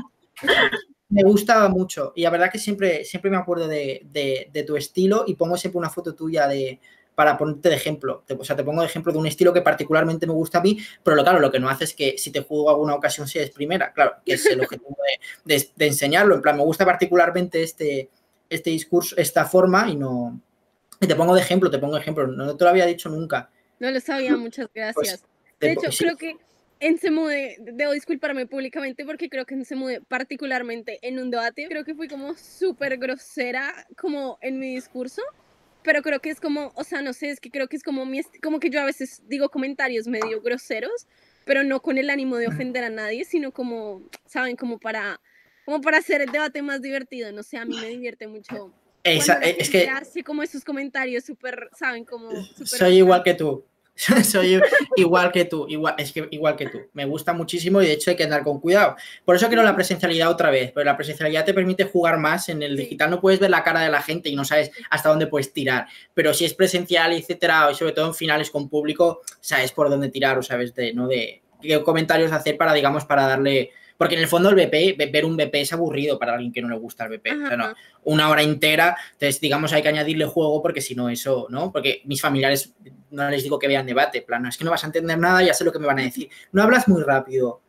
[1.09, 4.77] me gustaba mucho y la verdad que siempre, siempre me acuerdo de, de, de, tu
[4.77, 6.81] estilo y pongo siempre una foto tuya de
[7.17, 8.23] para ponerte de ejemplo.
[8.39, 10.79] O sea, te pongo de ejemplo de un estilo que particularmente me gusta a mí,
[11.03, 13.39] pero lo, claro, lo que no hace es que si te juego alguna ocasión si
[13.39, 14.97] eres primera, claro, que es el objetivo
[15.45, 16.35] de, de, de, enseñarlo.
[16.35, 18.11] En plan, me gusta particularmente este,
[18.51, 20.41] este discurso, esta forma y no...
[21.01, 22.27] Y te pongo de ejemplo, te pongo de ejemplo.
[22.27, 23.51] No te lo había dicho nunca.
[23.81, 24.95] No lo sabía, muchas gracias.
[24.95, 25.25] Pues,
[25.59, 26.05] de hecho, sí.
[26.05, 26.37] creo que
[26.81, 31.85] en Semude, debo disculparme públicamente porque creo que en Semude, particularmente en un debate, creo
[31.85, 35.23] que fui como súper grosera como en mi discurso,
[35.87, 38.05] pero creo que es como, o sea, no sé, es que creo que es como,
[38.05, 41.07] mi, como que yo a veces digo comentarios medio groseros,
[41.45, 44.57] pero no con el ánimo de ofender a nadie, sino como, ¿saben?
[44.57, 45.21] Como para,
[45.65, 48.75] como para hacer el debate más divertido, no sé, a mí me divierte mucho.
[49.05, 52.05] Esa, es que hace como esos comentarios súper, ¿saben?
[52.05, 53.65] Como super soy igual que tú.
[54.25, 54.61] soy
[54.97, 56.83] igual que tú, igual, es que igual que tú.
[56.93, 58.97] Me gusta muchísimo y de hecho hay que andar con cuidado.
[59.25, 62.49] Por eso quiero la presencialidad otra vez, pero la presencialidad te permite jugar más.
[62.49, 65.09] En el digital no puedes ver la cara de la gente y no sabes hasta
[65.09, 65.87] dónde puedes tirar.
[66.13, 70.11] Pero si es presencial, etcétera, y sobre todo en finales con público, sabes por dónde
[70.11, 71.09] tirar o sabes de, ¿no?
[71.09, 75.25] de qué comentarios hacer para, digamos, para darle porque en el fondo el BP, ver
[75.25, 77.27] un BP es aburrido para alguien que no le gusta el BP.
[77.45, 77.75] O sea, no,
[78.05, 81.73] una hora entera, entonces digamos hay que añadirle juego porque si no eso, ¿no?
[81.73, 82.75] Porque mis familiares
[83.11, 85.43] no les digo que vean debate, plan, no, es que no vas a entender nada,
[85.43, 86.29] ya sé lo que me van a decir.
[86.53, 87.63] No hablas muy rápido,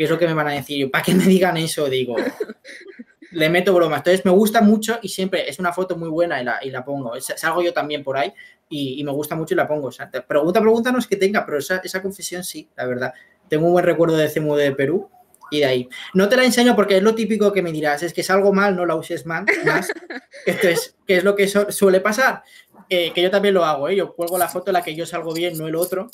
[0.00, 0.90] y es lo que me van a decir.
[0.90, 1.86] ¿Para que me digan eso?
[1.88, 2.16] Digo,
[3.32, 3.98] le meto bromas.
[3.98, 6.84] Entonces me gusta mucho y siempre es una foto muy buena y la, y la
[6.84, 7.12] pongo.
[7.20, 8.32] Salgo yo también por ahí
[8.68, 9.88] y, y, me gusta mucho y la pongo.
[9.88, 13.12] O sea, pregunta, pregunta no es que tenga, pero esa, esa confesión sí, la verdad.
[13.48, 15.10] Tengo un buen recuerdo de CEMU de Perú
[15.50, 15.88] y de ahí.
[16.14, 18.76] No te la enseño porque es lo típico que me dirás, es que salgo mal,
[18.76, 19.44] no la uses más.
[20.46, 22.42] Entonces, ¿qué es lo que su suele pasar?
[22.88, 23.96] Eh, que yo también lo hago, ¿eh?
[23.96, 26.10] yo cuelgo la foto en la que yo salgo bien, no el otro,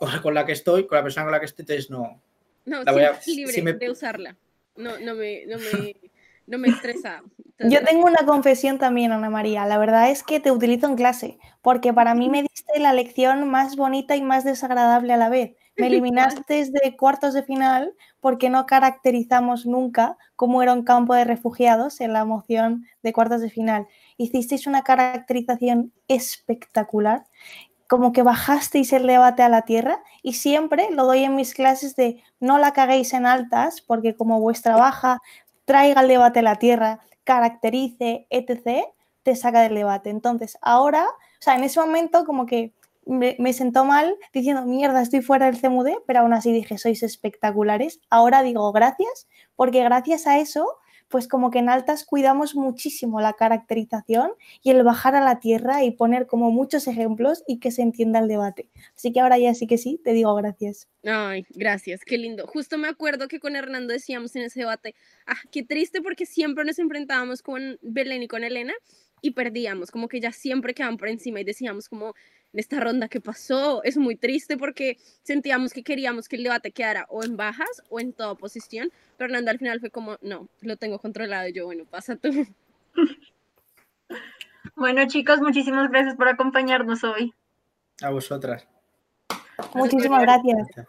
[0.22, 2.22] con la que estoy, con la persona con la que estoy, entonces no.
[2.64, 3.72] No, la voy a, libre si me...
[3.72, 4.36] de usarla.
[4.76, 5.96] No, no me, no me,
[6.46, 7.22] no me estresa.
[7.58, 9.66] Yo tengo una confesión también, Ana María.
[9.66, 10.78] La verdad es que te tengo una confesión también, Ana María.
[10.78, 13.48] La verdad es que te utilizo en clase, porque para mí me diste la lección
[13.48, 15.56] más bonita y más desagradable a la vez.
[15.78, 21.24] Me eliminaste desde cuartos de final porque no caracterizamos nunca cómo era un campo de
[21.24, 23.86] refugiados en la moción de cuartos de final.
[24.16, 27.24] Hicisteis una caracterización espectacular,
[27.88, 31.96] como que bajasteis el debate a la tierra y siempre lo doy en mis clases
[31.96, 35.22] de no la caguéis en altas porque como vuestra baja
[35.64, 38.84] traiga el debate a la tierra, caracterice, etc.,
[39.22, 40.08] te saca del debate.
[40.10, 42.72] Entonces, ahora, o sea, en ese momento como que
[43.08, 48.00] me, sentó mal diciendo, mierda, estoy fuera del CMUD, pero aún así dije, sois espectaculares.
[48.10, 50.66] Ahora digo gracias, porque gracias a eso
[51.08, 54.32] pues como que en altas cuidamos muchísimo la caracterización
[54.62, 58.18] y el bajar a la tierra y poner como muchos ejemplos y que se entienda
[58.18, 58.68] el debate.
[58.94, 60.86] Así que ahora ya sí que sí, te digo gracias.
[61.04, 62.46] Ay, gracias, qué lindo.
[62.46, 64.94] Justo me acuerdo que con Hernando decíamos en ese debate,
[65.26, 68.74] ah, qué triste porque siempre nos enfrentábamos con Belén y con Elena
[69.20, 72.14] y perdíamos, como que ya siempre quedaban por encima y decíamos como,
[72.52, 73.82] en esta ronda que pasó.
[73.84, 78.00] Es muy triste porque sentíamos que queríamos que el debate quedara o en bajas o
[78.00, 78.90] en toda posición.
[79.16, 81.48] Pero al final fue como, no, lo tengo controlado.
[81.48, 82.30] Y yo, bueno, pasa tú.
[84.76, 87.34] Bueno, chicos, muchísimas gracias por acompañarnos hoy.
[88.00, 88.66] A vosotras.
[89.74, 90.86] Muchísimas gracias.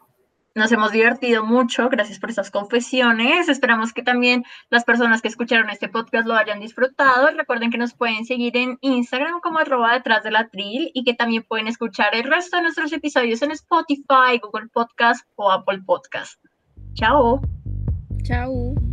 [0.55, 3.49] Nos hemos divertido mucho, gracias por esas confesiones.
[3.49, 7.29] Esperamos que también las personas que escucharon este podcast lo hayan disfrutado.
[7.35, 10.31] Recuerden que nos pueden seguir en Instagram como arroba detrás de
[10.93, 15.51] y que también pueden escuchar el resto de nuestros episodios en Spotify, Google Podcast o
[15.51, 16.39] Apple Podcast.
[16.93, 17.41] Chao.
[18.23, 18.88] Chao.